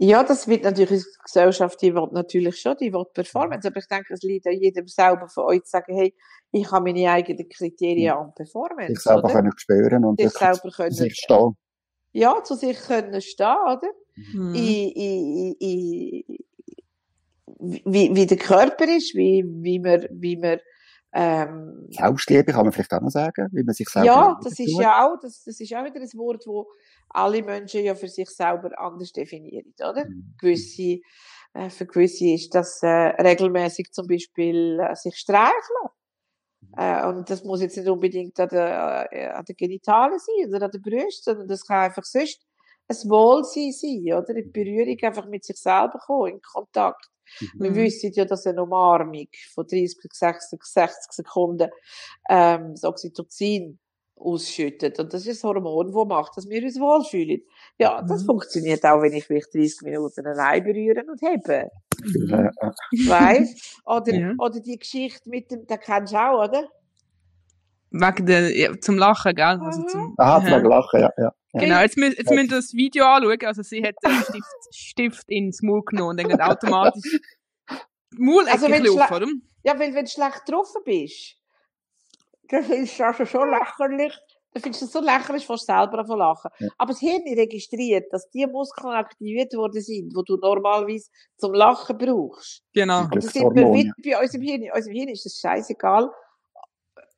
[0.00, 3.88] Ja, das wird natürlich die Gesellschaft, die will natürlich schon, die will Performance, aber ich
[3.88, 6.14] denke, es liegt an jedem selber von euch zu sagen, hey,
[6.52, 9.32] ich habe meine eigenen Kriterien an Performance, Sich selber oder?
[9.32, 11.56] können spüren und Sich selber können, zu sich stehen.
[12.12, 13.90] ja, zu sich können stehen, oder?
[14.14, 14.54] Mhm.
[14.54, 16.47] I, i, i, i,
[17.58, 20.58] wie, wie der Körper ist, wie, wie man, wie man,
[21.12, 24.72] ähm, Selbstliebe kann man vielleicht auch noch sagen, wie man sich selber ja, das ist
[24.72, 24.82] tut.
[24.82, 26.66] ja auch, das, das ist auch wieder ein Wort, wo
[27.08, 30.04] alle Menschen ja für sich selber anders definieren, oder?
[30.04, 30.34] Mhm.
[30.38, 31.00] gewisse,
[31.54, 35.88] äh, für gewisse ist das äh, regelmäßig zum Beispiel äh, sich streicheln.
[36.76, 40.66] Äh, und das muss jetzt nicht unbedingt an der, äh, an der Genitalen sein oder
[40.66, 42.42] an der Brust, sondern das kann einfach sonst
[42.88, 44.36] ein Wohlsein sein, oder?
[44.36, 47.08] In Berührung einfach mit sich selber kommen, in Kontakt.
[47.54, 47.76] Wir Mhm.
[47.76, 51.70] wissen ja, dass eine Umarmung von 30 bis 60, 60 Sekunden
[52.28, 53.78] ähm, das Oxytocin
[54.16, 54.98] ausschüttet.
[54.98, 57.40] Und das ist ein Hormon, das macht, dass wir uns wohlfühlen.
[57.78, 58.26] Ja, das Mhm.
[58.26, 61.70] funktioniert auch, wenn ich mich 30 Minuten allein berühren und hebe.
[62.04, 62.50] Äh,
[63.08, 63.80] Weißt?
[63.84, 64.32] Oder, Ja.
[64.38, 66.64] oder die Geschichte mit dem, den kennst du auch, oder?
[67.90, 69.44] Wegen der, ja, zum Lachen, gell?
[69.62, 70.60] Also zum, Aha, Aha.
[70.60, 71.32] zum Lachen, ja, ja.
[71.54, 73.38] Genau, jetzt, mü jetzt müsst ihr das Video anschauen.
[73.44, 77.20] Also sie hat den Stift, Stift ins Maul genommen und dann geht automatisch
[78.16, 79.26] Maulecke Also wenn auf, oder?
[79.64, 81.36] Ja, weil wenn du schlecht getroffen bist,
[82.48, 84.14] dann findest du das also so lächerlich.
[84.52, 86.50] Dann findest du es so lächerlich, fast selber davon lachen.
[86.58, 86.68] Ja.
[86.78, 91.98] Aber das Hirn registriert, dass die Muskeln aktiviert worden sind, die du normalerweise zum Lachen
[91.98, 92.62] brauchst.
[92.72, 93.02] Genau.
[93.02, 94.62] Und das sind wir wieder bei unserem Hirn.
[94.62, 96.10] In unserem Hirn ist es scheißegal,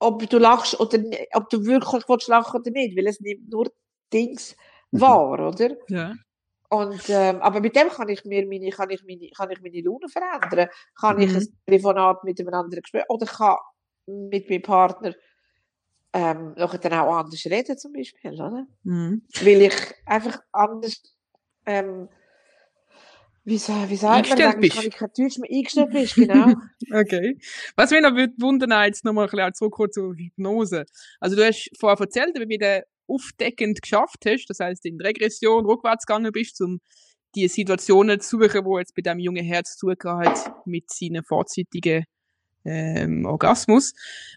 [0.01, 3.49] ob du lachst oder nicht, ob du wirklich willst lachen oder nicht, weil es nimmt
[3.49, 3.71] nur
[4.13, 4.57] Dings
[4.93, 5.01] Mhm.
[5.03, 5.77] wahr, oder?
[5.89, 6.15] Ja.
[6.69, 9.81] Und, ähm, aber mit dem kann ich mir meine, kann ich meine, kann ich meine
[9.83, 10.69] Laune verändern.
[11.01, 11.37] Kann ich Mhm.
[11.37, 13.57] ein Telefonat mit einem anderen Gespräch, oder kann
[14.07, 15.15] mit meinem Partner,
[16.13, 18.67] ähm, nachher dann auch anders reden, zum Beispiel, oder?
[18.85, 19.23] Mhm.
[19.43, 19.75] Weil ich
[20.07, 21.03] einfach anders
[21.67, 22.09] ähm,
[23.45, 24.73] wie, wie sagt man, Eingestellt wegen bist.
[24.73, 26.55] Kommunikation eingestellt bist, genau.
[26.93, 27.39] Okay.
[27.77, 30.85] Was mich noch wundern, jetzt nochmal ein bisschen zurück zur Hypnose.
[31.21, 36.07] Also du hast vorher erzählt, wie du aufdeckend geschafft hast, das heißt in Regression rückwärts
[36.07, 36.81] gegangen bist, um
[37.35, 42.05] die Situationen zu suchen, wo jetzt bei dem jungen Herz zugehört hat mit seinem vorzeitigen
[42.65, 43.93] ähm, Orgasmus.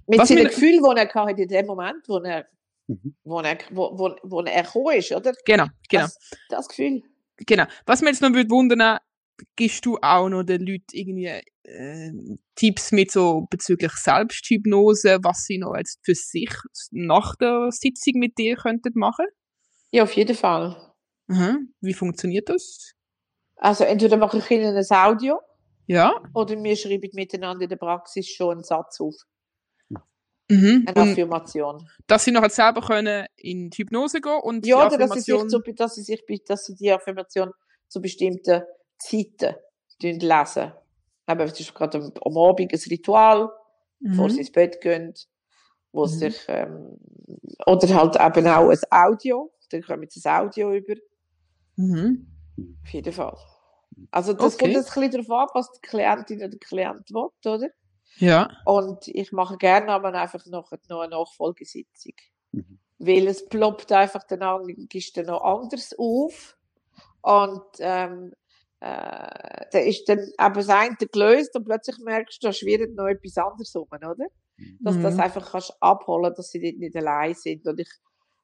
[0.07, 2.45] Mit Was seinem mir- Gefühl, das er hatte in dem Moment, wo er,
[2.87, 3.15] Mhm.
[3.23, 5.33] wo er, wo, wo, wo er gekommen ist, oder?
[5.45, 6.03] Genau, genau.
[6.03, 6.17] Das,
[6.49, 7.01] das Gefühl.
[7.37, 7.63] Genau.
[7.85, 8.99] Was mir jetzt noch würde wundern,
[9.55, 12.11] gibst du auch noch den Leuten irgendwie äh,
[12.55, 16.49] Tipps mit so bezüglich Selbsthypnose, was sie noch jetzt für sich
[16.91, 19.25] nach der Sitzung mit dir könnten machen?
[19.91, 20.93] Ja, auf jeden Fall.
[21.27, 21.73] Mhm.
[21.81, 22.93] Wie funktioniert das?
[23.55, 25.39] Also entweder mache ich ihnen ein Audio
[25.87, 26.13] Ja.
[26.33, 29.15] oder wir schreiben miteinander in der Praxis schon einen Satz auf,
[30.49, 30.83] Mhm.
[30.87, 31.89] eine Und Affirmation.
[32.07, 35.21] dass sie nachher selber können in die Hypnose gehen und Ja, die oder dass sie,
[35.21, 35.63] sich Affirmation...
[35.63, 37.51] zu, dass, sie sich, dass sie die Affirmation
[37.87, 38.63] zu bestimmten
[38.97, 39.55] Zeiten
[40.01, 40.73] lesen.
[41.27, 43.49] Eben, es ist gerade am, am Abend ein Ritual,
[43.99, 44.39] bevor sie mhm.
[44.39, 45.13] ins Bett gehen,
[45.91, 46.07] wo Mhm.
[46.07, 46.97] sich, ähm,
[47.65, 50.95] oder halt eben auch ein Audio, dann kommen sie ein Audio über,
[51.75, 52.27] Mhm.
[52.83, 53.37] auf jeden Fall.
[54.11, 54.65] Also das Okay.
[54.65, 57.69] kommt jetzt ein bisschen darauf an, was die Klientin oder der Klient will, oder?
[58.17, 58.49] Ja.
[58.65, 62.13] Und ich mache gerne aber einfach noch, noch eine Nachfolgesitzung.
[62.51, 62.79] Mhm.
[62.99, 64.43] Weil es ploppt einfach dann
[65.13, 66.57] dann noch anders auf.
[67.21, 68.33] Und, ähm,
[68.83, 73.07] äh, da ist dann eben das eine gelöst und plötzlich merkst du, da schwirrt noch
[73.07, 74.27] etwas anderes rum, oder?
[74.81, 75.21] Dass du das Mhm.
[75.21, 77.65] einfach kannst abholen, dass sie dort nicht allein sind.
[77.65, 77.89] Und ich,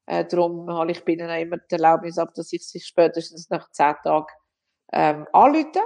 [0.05, 3.49] äh, darum hole ich bei ihnen auch immer die Erlaubnis ab, dass ich sich spätestens
[3.49, 4.27] nach zehn Tagen,
[4.93, 5.81] ähm, anrufe.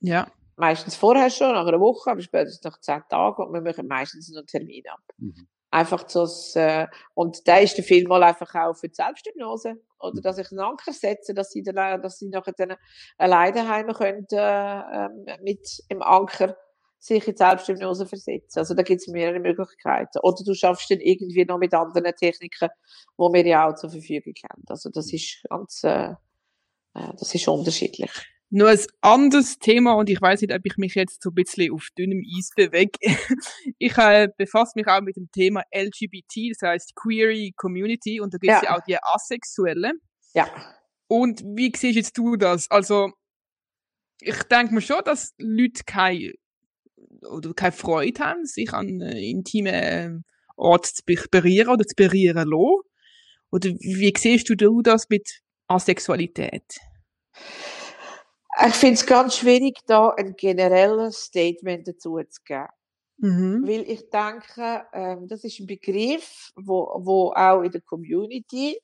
[0.00, 0.26] Ja.
[0.56, 4.30] Meistens vorher schon, nach einer Woche, aber spätestens nach zehn Tagen und wir machen meistens
[4.30, 5.00] noch einen Termin ab.
[5.18, 5.48] Mhm.
[5.76, 6.26] Einfach so,
[6.58, 9.74] äh, und da ist der Film mal einfach auch für die Selbsthypnose.
[10.00, 12.76] Oder dass ich einen Anker setze, dass sie dann, dass sie nachher dann
[13.18, 16.56] alleine daheim können, äh, ähm, mit im Anker
[16.98, 18.58] sich in die Selbsthypnose versetzen.
[18.58, 20.18] Also da gibt es mehrere Möglichkeiten.
[20.22, 22.70] Oder du schaffst dann irgendwie noch mit anderen Techniken,
[23.18, 24.62] die wir ja auch zur Verfügung haben.
[24.68, 26.12] Also das ist ganz, äh,
[26.94, 28.10] äh, das ist unterschiedlich.
[28.50, 31.72] Nur ein anderes Thema und ich weiß nicht, ob ich mich jetzt so ein bisschen
[31.72, 32.92] auf dünnem Eis bewege.
[33.78, 38.38] ich äh, befasse mich auch mit dem Thema LGBT, das heißt Query Community und da
[38.38, 38.68] gibt es ja.
[38.68, 38.76] Ja.
[38.76, 39.92] auch die Asexuelle.
[40.34, 40.48] Ja.
[41.08, 42.70] Und wie siehst jetzt du das?
[42.70, 43.10] Also
[44.20, 46.32] ich denke mir schon, dass Leute keine
[47.28, 50.10] oder keine Freude haben, sich an äh, intime äh,
[50.56, 52.80] Ort zu be- berühren oder zu berühren lassen.
[53.50, 56.64] Oder wie siehst du das mit Asexualität?
[58.68, 62.66] Ich finde es ganz schwierig, da ein generelles Statement dazu zu geben.
[63.18, 63.66] Mhm.
[63.66, 68.78] Weil ich denke, ähm, das ist ein Begriff, wo, wo auch in der Community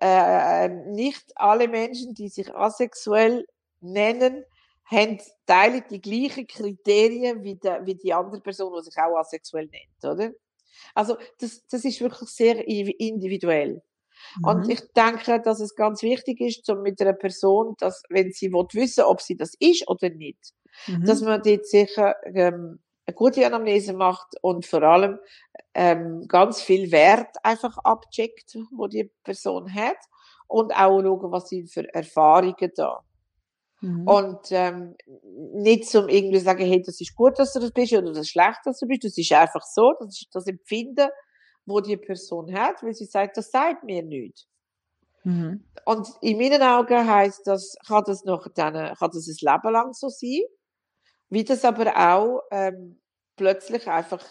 [0.00, 3.46] äh, nicht alle Menschen, die sich asexuell
[3.80, 4.44] nennen,
[4.84, 9.66] haben teilen die gleichen Kriterien wie, der, wie die andere Person, die sich auch asexuell
[9.68, 10.32] nennt, oder?
[10.94, 12.96] Also das, das ist wirklich sehr i-
[14.36, 14.56] individuell.
[14.56, 14.70] Und Mhm.
[14.70, 18.66] ich denke, dass es ganz wichtig ist, um mit einer Person, dass, wenn sie will
[18.72, 20.52] wissen, ob sie das ist oder nicht,
[20.86, 21.04] Mhm.
[21.04, 25.18] dass man dort sicher ähm, eine gute Anamnese macht und vor allem
[25.74, 29.96] ähm, ganz viel Wert einfach abcheckt, wo die Person hat
[30.46, 33.00] und auch schauen, was sind für Erfahrungen da.
[33.80, 34.06] Mhm.
[34.08, 34.96] Und ähm,
[35.54, 38.30] nicht zum irgendwie sagen, hey, das ist gut, dass du das bist oder das ist
[38.30, 39.04] schlecht, dass du bist.
[39.04, 41.08] Das ist einfach so, das ist das Empfinden,
[41.68, 44.48] wo die Person hat, weil sie sagt, das sagt mir nichts.
[45.24, 45.64] Mhm.
[45.84, 49.92] Und in meinen Augen heisst das, kann das noch dann, kann das ein Leben lang
[49.92, 50.40] so sein,
[51.28, 53.00] wie das aber auch ähm,
[53.36, 54.24] plötzlich einfach,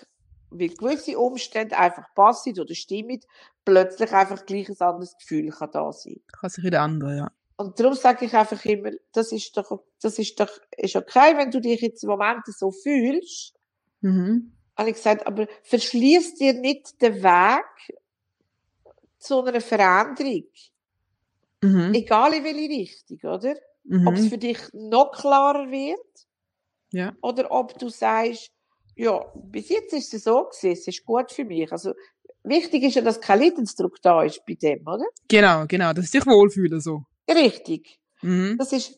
[0.50, 3.20] weil gewisse Umstände einfach passen oder stimmen,
[3.66, 6.22] plötzlich einfach gleich ein anderes Gefühl kann da sein.
[6.40, 7.32] Kann sich wieder ändern, ja.
[7.58, 11.52] Und darum sage ich einfach immer, das ist doch, das ist doch, ist okay, wenn
[11.52, 13.56] du dich jetzt im Moment so fühlst.
[14.02, 14.57] Mhm.
[14.78, 17.66] Habe ich gesagt, aber verschließ dir nicht den Weg
[19.18, 20.44] zu einer Veränderung.
[21.64, 21.94] Mhm.
[21.94, 23.56] Egal in welche Richtung, oder?
[23.90, 24.06] Mhm.
[24.08, 26.28] ob es für dich noch klarer wird
[26.92, 27.16] Ja.
[27.22, 28.52] oder ob du sagst,
[28.96, 31.72] ja, bis jetzt ist es so gewesen, es ist gut für mich.
[31.72, 31.94] Also
[32.44, 35.06] wichtig ist ja, dass kein Leidensdruck da ist bei dem, oder?
[35.30, 37.04] Genau, genau, dass sie sich wohlfühlen so.
[37.30, 37.98] Richtig.
[38.22, 38.58] Mhm.
[38.58, 38.98] Das ist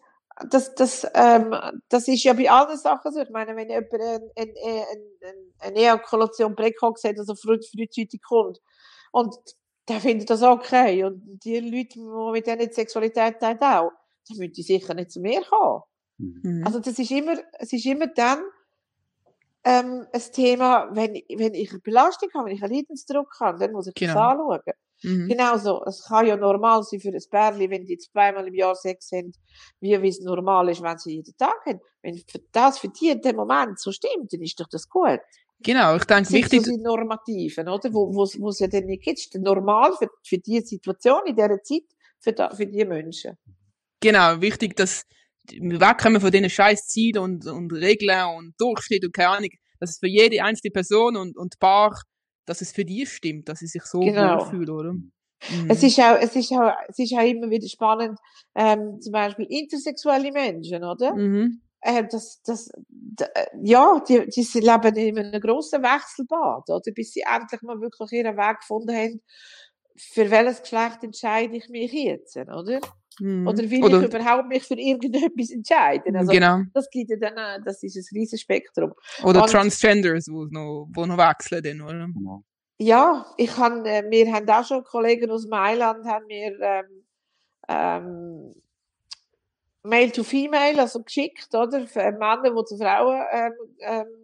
[0.49, 1.55] das, das, ähm,
[1.89, 3.21] das ist ja bei allen Sachen so.
[3.21, 8.59] Ich meine, wenn jemand eine, eine, eine, eine Ejakulation Präcox hat, also früh, frühzeitig kommt,
[9.11, 9.35] und
[9.87, 13.91] der findet das okay, und die Leute, die mit denen die Sexualität haben, auch,
[14.27, 15.81] dann müssen die sicher nicht zu mir kommen.
[16.17, 16.63] Mhm.
[16.65, 18.39] Also das ist immer, es ist immer dann
[19.63, 23.71] ähm, ein Thema, wenn, wenn ich eine Belastung habe, wenn ich einen Leidensdruck habe, dann
[23.71, 24.13] muss ich Genau.
[24.13, 24.59] das anschauen.
[25.02, 25.30] Mhm.
[25.30, 29.12] Genauso, es kann ja normal sein für ein Pärchen, wenn die zweimal im Jahr Sex
[29.12, 29.32] haben,
[29.80, 31.80] wie es normal ist, wenn sie jeden Tag haben.
[32.02, 32.22] Wenn
[32.52, 35.20] das für die in dem Moment so stimmt, dann ist doch das gut.
[35.62, 36.66] Genau, ich denke, wichtig.
[36.66, 37.93] So Normativen, oder?
[37.93, 39.36] Wo, wo, wo es ja dann nicht gibt.
[39.36, 41.84] Normal für, für diese Situation in dieser Zeit,
[42.20, 43.38] für, da, für die Menschen.
[44.00, 45.06] Genau, wichtig, dass
[45.52, 49.91] wir wegkommen von diesen scheiß Zielen und, und Regeln und Durchschnitt und keine Ahnung, dass
[49.91, 52.00] es für jede einzelne Person und, und Paar,
[52.50, 54.39] dass es für die stimmt, dass sie sich so genau.
[54.39, 54.93] wohlfühlen, oder?
[54.93, 55.12] Mhm.
[55.70, 58.20] Es ist auch, es ist auch, es ist auch immer wieder spannend,
[58.56, 61.16] ähm, zum Beispiel intersexuelle Menschen, oder?
[61.16, 62.70] Mhm äh, das, das,
[63.20, 66.91] äh, ja, die, die leben in einem grossen Wechselbad, oder?
[66.93, 69.22] Bis sie endlich mal wirklich ihren Weg gefunden haben,
[69.97, 72.80] für welches Geschlecht entscheide ich mich jetzt, oder?
[73.20, 73.47] Mhm.
[73.47, 76.15] Oder will oder, ich überhaupt mich für irgendetwas entscheiden?
[76.15, 76.61] Also, genau.
[76.74, 78.93] Das gibt ja dann, das ist ein riesiges Spektrum.
[79.24, 82.07] Oder Und, Transgenders, wo noch, wo noch wechseln, dann, oder?
[82.13, 82.43] Genau.
[82.78, 87.03] Ja, ich kann, äh, wir haben auch schon Kollegen aus Mailand, haben wir, ähm,
[87.67, 88.53] ähm,
[89.84, 91.88] Mail to Female, also geschickt, oder?
[91.88, 94.18] Für Männer, die zu Frauen ähm, ähm,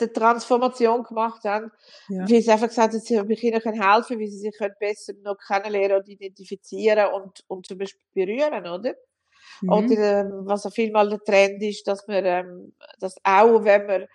[0.00, 1.70] die Transformation gemacht haben.
[2.08, 2.28] Ja.
[2.28, 5.12] Wie sie einfach gesagt haben, sie, ob ich ihnen helfen kann, wie sie sich besser
[5.22, 8.94] noch kennenlernen und identifizieren und, und zum Beispiel berühren, oder?
[9.60, 9.72] Mhm.
[9.72, 14.06] Oder ähm, was auch vielmal der Trend ist, dass man ähm, dass auch, wenn man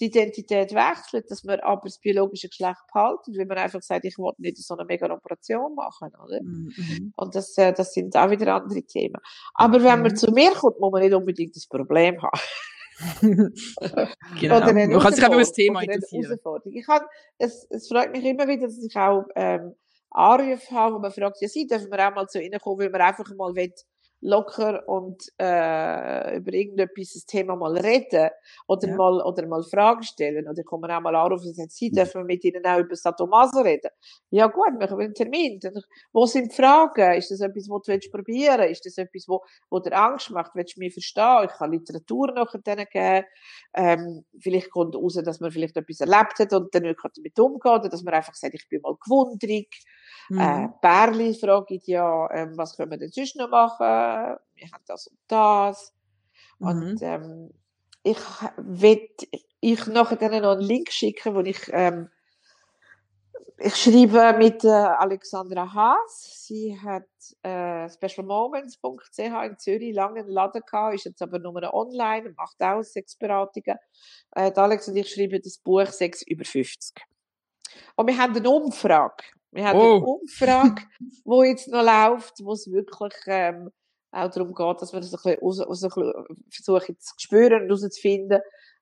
[0.00, 4.16] die Identität wechselt, dass man aber das biologische Geschlecht behalten, weil man einfach sagt, ich
[4.16, 6.40] will nicht so eine mega Operation machen, oder?
[6.42, 7.12] Mhm.
[7.16, 9.20] Und das, äh, das sind auch wieder andere Themen.
[9.54, 10.16] Aber wenn man mhm.
[10.16, 12.40] zu mir kommt, muss man nicht unbedingt das Problem haben.
[14.40, 14.56] genau.
[14.56, 16.38] Oder man kann sich auch über das Thema interessieren.
[16.72, 17.02] Ich kann,
[17.38, 19.74] es, es freut mich immer wieder, dass ich auch ähm,
[20.10, 22.90] Anrufe habe, wo man fragt, ja, sie dürfen wir auch mal zu Ihnen kommen, weil
[22.90, 23.72] man einfach mal will,
[24.22, 28.30] locker und äh, über irgendetwas das Thema mal reden
[28.68, 28.96] oder ja.
[28.96, 31.96] mal oder mal Fragen stellen oder kommen auch mal anrufen und sagen, Sie mhm.
[31.96, 33.90] dürfen wir mit Ihnen auch über Satomaso reden.
[34.30, 35.58] Ja gut, machen wir einen Termin.
[36.12, 37.18] Wo sind die Fragen?
[37.18, 38.70] Ist das etwas, was du willst probieren?
[38.70, 40.52] Ist das etwas, wo, wo dir Angst macht?
[40.54, 41.46] Willst du mich verstehen?
[41.46, 43.26] Ich kann Literatur nachher denen geben.
[43.74, 47.72] Ähm, vielleicht kommt raus, dass man vielleicht etwas erlebt hat und dann nicht damit umgehen
[47.72, 49.68] oder dass man einfach sagt, ich bin mal gewundrig.
[50.28, 50.38] Mhm.
[50.38, 53.86] Äh, Bärli fragt ja, ähm, was können wir denn sonst noch machen?
[54.54, 55.92] Wir haben das und das.
[56.58, 56.66] Mhm.
[56.66, 57.50] Und ähm,
[58.02, 58.18] ich
[58.56, 59.08] will
[59.60, 62.08] ich nachher dann noch einen Link schicken, wo ich ähm,
[63.64, 66.46] ich schreibe mit äh, Alexandra Haas.
[66.46, 67.06] Sie hat
[67.42, 72.82] äh, specialmoments.ch in Zürich lange einen Laden gehabt, ist jetzt aber nur online, macht auch
[72.82, 73.78] Sexberatungen.
[74.32, 77.04] Äh, Alex und ich schreiben das Buch Sex über 50.
[77.94, 79.22] Und wir haben eine Umfrage.
[79.52, 79.96] Wir haben oh.
[79.96, 83.70] eine Umfrage, die jetzt noch läuft, wo es wirklich ähm,
[84.12, 87.62] auch darum geht, dass wir das ein bisschen, aus, aus, ein bisschen versuchen zu spüren
[87.62, 88.40] und herauszufinden,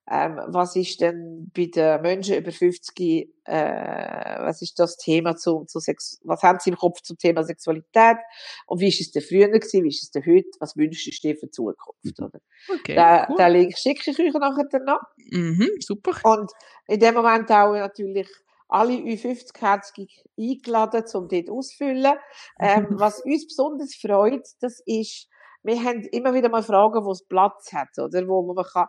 [0.09, 5.63] ähm, was ist denn bei den Menschen über 50, äh, was ist das Thema zu,
[5.65, 8.17] zu Sex, was haben sie im Kopf zum Thema Sexualität
[8.65, 11.27] und wie ist es denn früher gewesen, wie ist es denn heute, was wünschst du
[11.27, 12.41] dir für die Zukunft, oder?
[12.67, 13.37] Okay, den, cool.
[13.37, 15.01] den Link schicke ich euch nachher dann noch.
[15.29, 16.11] Mhm, super.
[16.23, 16.51] Und
[16.87, 18.27] in dem Moment auch natürlich
[18.71, 20.07] alle Ü50-Herzige
[20.39, 22.13] eingeladen, um dort auszufüllen.
[22.59, 25.27] Ähm, was uns besonders freut, das ist,
[25.63, 28.27] wir haben immer wieder mal Fragen, wo es Platz hat, oder?
[28.27, 28.87] Wo man kann,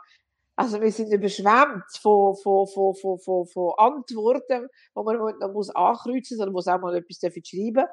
[0.55, 5.70] also wir sind überschwemmt von, von, von, von, von, von Antworten, wo man noch muss
[5.70, 7.85] ankreuzen, muss auch mal etwas schreiben.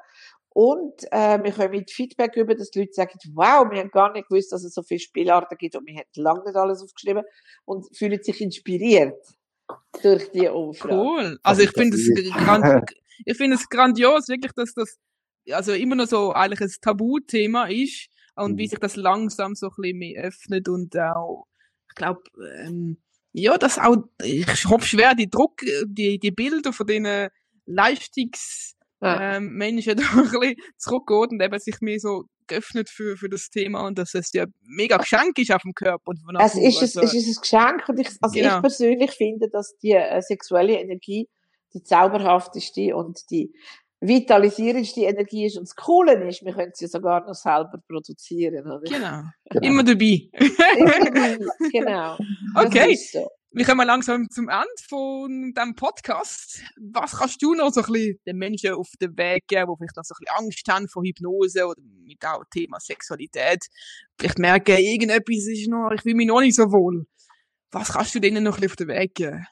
[0.52, 4.12] Und äh, wir können mit Feedback über, dass die Leute sagen, wow, wir haben gar
[4.12, 7.22] nicht gewusst, dass es so viele Spielarten gibt und wir haben lange nicht alles aufgeschrieben
[7.64, 9.16] und fühlen sich inspiriert
[10.02, 10.94] durch die Umfrage.
[10.94, 11.38] Cool.
[11.42, 12.08] Also ich finde es
[13.24, 14.98] ich finde es grandios, wirklich, dass das
[15.50, 18.58] also immer noch so eigentlich ein Tabuthema ist und mhm.
[18.58, 21.46] wie sich das langsam so ein bisschen mehr öffnet und auch,
[21.88, 22.22] ich glaube,
[22.64, 22.98] ähm,
[23.32, 27.28] ja, das auch, ich hoffe schwer, die Druck, die, die Bilder von den
[27.66, 29.36] Leistungs ja.
[29.36, 33.48] ähm, Menschen da ein bisschen zurückgeht und eben sich mehr so geöffnet für, für das
[33.50, 36.10] Thema und dass es ja mega ist auf dem Körper.
[36.10, 38.56] Und von es, ist also, es, es ist ein Geschenk und ich, also genau.
[38.56, 41.28] ich persönlich finde, dass die äh, sexuelle Energie
[41.72, 43.52] die zauberhafteste und die
[44.00, 48.66] vitalisierendste Energie ist und das Coole ist, wir können sie sogar noch selber produzieren.
[48.66, 48.80] Oder?
[48.80, 49.22] Genau.
[49.50, 49.66] genau.
[49.66, 50.28] Immer dabei.
[50.76, 51.38] Immer dabei.
[51.70, 52.16] Genau.
[52.56, 52.96] Okay.
[52.96, 56.62] So wir kommen langsam zum Ende von diesem Podcast.
[56.76, 59.96] Was kannst du noch so ein bisschen den Menschen auf den Weg geben, die vielleicht
[59.96, 63.66] noch so ein bisschen Angst haben vor Hypnose oder mit auch Thema Sexualität?
[64.18, 67.06] Vielleicht merken, irgendetwas ist noch, ich fühle mich noch nicht so wohl.
[67.72, 69.46] Was kannst du denen noch ein bisschen auf den Weg geben?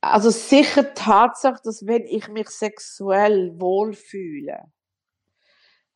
[0.00, 4.62] Also sicher die Tatsache, dass wenn ich mich sexuell wohlfühle,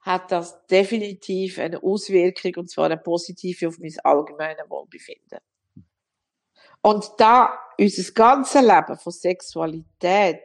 [0.01, 5.39] hat das definitiv eine Auswirkung, und zwar eine positive auf mein allgemeines Wohlbefinden.
[6.87, 10.45] Und da unser ganzes Leben von Sexualität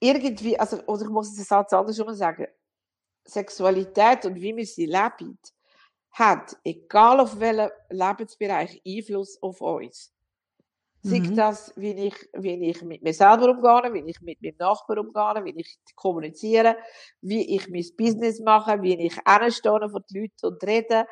[0.00, 2.48] irgendwie, also, oder ich muss den Satz andersrum sagen,
[3.24, 5.38] Sexualität und wie wir sie leben,
[6.10, 10.12] hat, egal auf welchem Lebensbereich, Einfluss auf uns.
[11.02, 11.36] Sei Mhm.
[11.36, 15.44] das, wie ich, wie ich mit mir selber umgehe, wie ich mit meinem Nachbar umgehe,
[15.44, 16.76] wie ich kommuniziere,
[17.20, 21.06] wie ich mein Business mache, wie ich hinstehe vor die Leute und rede.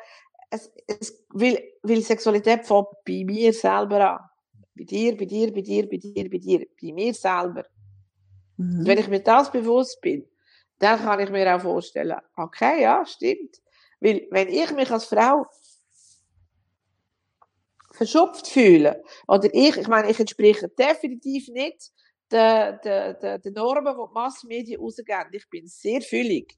[0.49, 4.29] Es, es, weil, weil Sexualität fängt bei mir selber an.
[4.75, 7.65] Bei dir, bei dir, bei dir, bei dir, bei dir, bei mir selber.
[8.59, 8.85] Mhm.
[8.85, 10.27] wenn ich mir das bewusst bin,
[10.79, 13.57] dann kann ich mir auch vorstellen, okay, ja, stimmt.
[14.01, 15.45] Weil, wenn ich mich als Frau
[17.91, 21.91] verschupft fühle, oder ich, ich meine, ich entspreche definitiv nicht
[22.31, 25.29] den, den, den, den Normen, die die Massenmedien rausgeben.
[25.31, 26.57] Ich bin sehr fühlig.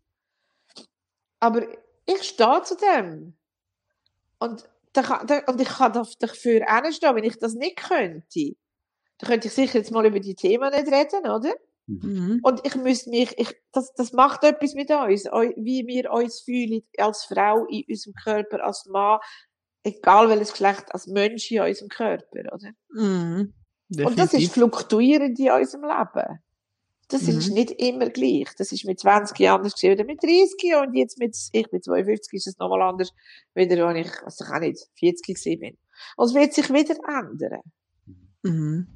[1.39, 1.67] Aber
[2.05, 3.37] ich stehe zu dem.
[4.41, 8.55] Und, da kann, da, und ich kann da- dafür hinstehen, wenn ich das nicht könnte.
[9.19, 11.53] Dann könnte ich sicher jetzt mal über die Themen nicht reden, oder?
[11.85, 12.39] Mhm.
[12.41, 16.81] Und ich müsste mich, ich, das, das macht etwas mit uns, wie wir uns fühlen
[16.97, 19.19] als Frau in unserem Körper, als Mann,
[19.83, 22.71] egal welches Geschlecht, als Mensch in unserem Körper, oder?
[22.93, 23.53] Mhm.
[23.95, 26.39] Und das ist fluktuierend in unserem Leben.
[27.11, 27.53] Das ist Mhm.
[27.53, 28.47] nicht immer gleich.
[28.57, 31.83] Das ist mit 20 Jahren anders gewesen, oder mit 30 und jetzt mit, ich mit
[31.83, 33.11] 52 ist es nochmal anders,
[33.53, 35.77] wieder, als ich, was ich auch nicht, 40 gewesen bin.
[36.17, 37.61] Und es wird sich wieder ändern.
[38.43, 38.87] Mhm.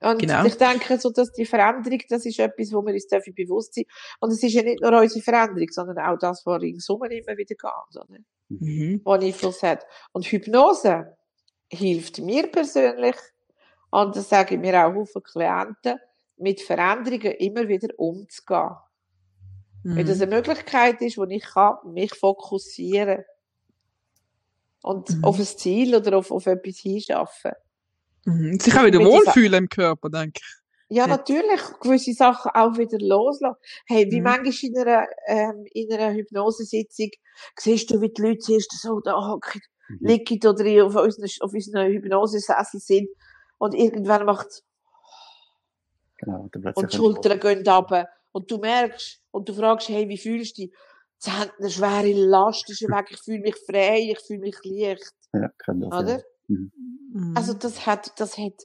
[0.00, 0.44] Und Genau.
[0.44, 3.88] ich denke, so, dass die Veränderung, das ist etwas, wo wir uns dafür bewusst sind.
[4.20, 7.56] Und es ist ja nicht nur unsere Veränderung, sondern auch das, was ringsum immer wieder
[7.56, 8.18] geht, oder?
[8.48, 9.00] Mhm.
[9.04, 9.84] Was Einfluss hat.
[10.12, 11.16] Und Hypnose
[11.70, 13.16] hilft mir persönlich,
[13.90, 15.98] und das sage ich mir auch Haufen Klienten,
[16.38, 18.76] mit Veränderungen immer wieder umzugehen.
[19.84, 20.22] Weil das Mhm.
[20.24, 23.24] eine Möglichkeit ist, wo ich kann, mich fokussieren
[24.82, 25.24] und Mhm.
[25.24, 27.52] auf ein Ziel oder auf, auf etwas hinschaffen.
[28.24, 28.58] Mhm.
[28.60, 30.54] Sich auch wieder wohlfühlen im Körper, denke ich.
[30.90, 33.56] Ja, natürlich, gewisse Sachen auch wieder loslassen.
[33.86, 34.24] Hey, wie Mhm.
[34.24, 37.10] manchmal in einer, ähm, in einer Hypnosesitzung
[37.58, 39.60] siehst du, wie die Leute zuerst so da hocken,
[39.90, 40.06] Mhm.
[40.06, 43.08] liegen oder in- auf unseren, auf unseren Hypnosesessel sind
[43.58, 44.62] und irgendwann macht
[46.18, 50.58] Genau, und die Schultern gehen runter und du merkst und du fragst, hey, wie fühlst
[50.58, 50.74] du dich?
[51.18, 55.12] Sie haben eine schwere Last, ist weg, ich fühle mich frei, ich fühle mich leicht,
[55.32, 56.18] Ja, kann das, oder?
[56.18, 56.24] Ja.
[56.48, 56.72] Mhm.
[57.12, 57.34] Mhm.
[57.36, 58.62] Also das hat, das hat,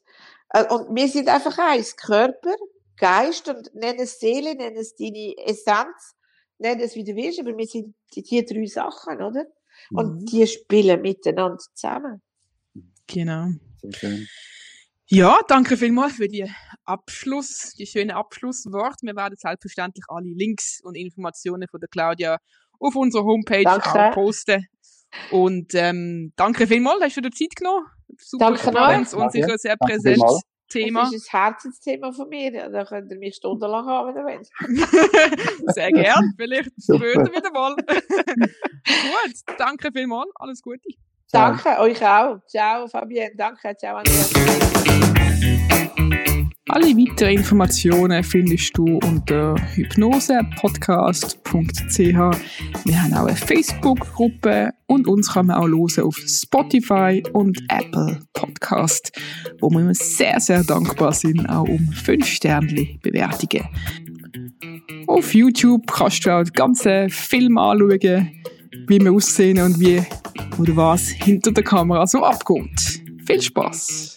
[0.49, 2.56] äh, und wir sind einfach eins, Körper,
[2.97, 6.16] Geist und nenn es Seele, nenn es deine Essenz,
[6.60, 9.45] nenn es wie du willst, aber wir sind die, die drei Sachen, oder?
[9.89, 9.97] Mhm.
[9.97, 12.22] Und die spielen miteinander zusammen.
[13.08, 13.49] Genau.
[13.82, 14.28] Sehr schön.
[15.08, 16.49] Ja, danke vielmals für die
[16.86, 18.95] Abschluss, die schöne Abschlusswort.
[19.01, 22.38] Wir werden selbstverständlich alle Links und Informationen von der Claudia
[22.80, 23.89] auf unserer Homepage Danke.
[23.89, 24.66] auch posten.
[25.30, 27.86] Und ähm, danke vielmals, hast du dir Zeit genommen?
[28.18, 29.24] Super Danke spannendes noch.
[29.24, 30.43] und sicher sehr Danke präsentes vielmals.
[30.70, 31.01] Thema.
[31.01, 35.70] Das ist ein Herzensthema von mir, da könnt ihr mich stundenlang haben, wenn ihr wollt.
[35.76, 37.76] sehr gern, vielleicht später wieder mal.
[37.86, 40.89] Gut, danke vielmals, alles Gute.
[41.34, 42.38] Danke, euch auch.
[42.48, 43.32] Ciao, Fabienne.
[43.36, 44.32] Danke, ciao, Andreas.
[46.70, 51.98] Alle weiteren Informationen findest du unter hypnosepodcast.ch.
[52.86, 58.20] Wir haben auch eine Facebook-Gruppe und uns kann man auch hören auf Spotify und Apple
[58.34, 59.12] Podcast,
[59.60, 63.68] wo wir immer sehr, sehr dankbar sind, auch um 5 Sternchen Bewertungen.
[65.08, 68.30] Auf YouTube kannst du auch den ganzen Film anschauen,
[68.74, 68.86] Mhm.
[68.88, 70.03] wie wir aussehen und wie
[70.57, 73.01] oder was hinter der Kamera so abkommt.
[73.26, 74.15] Viel Spaß!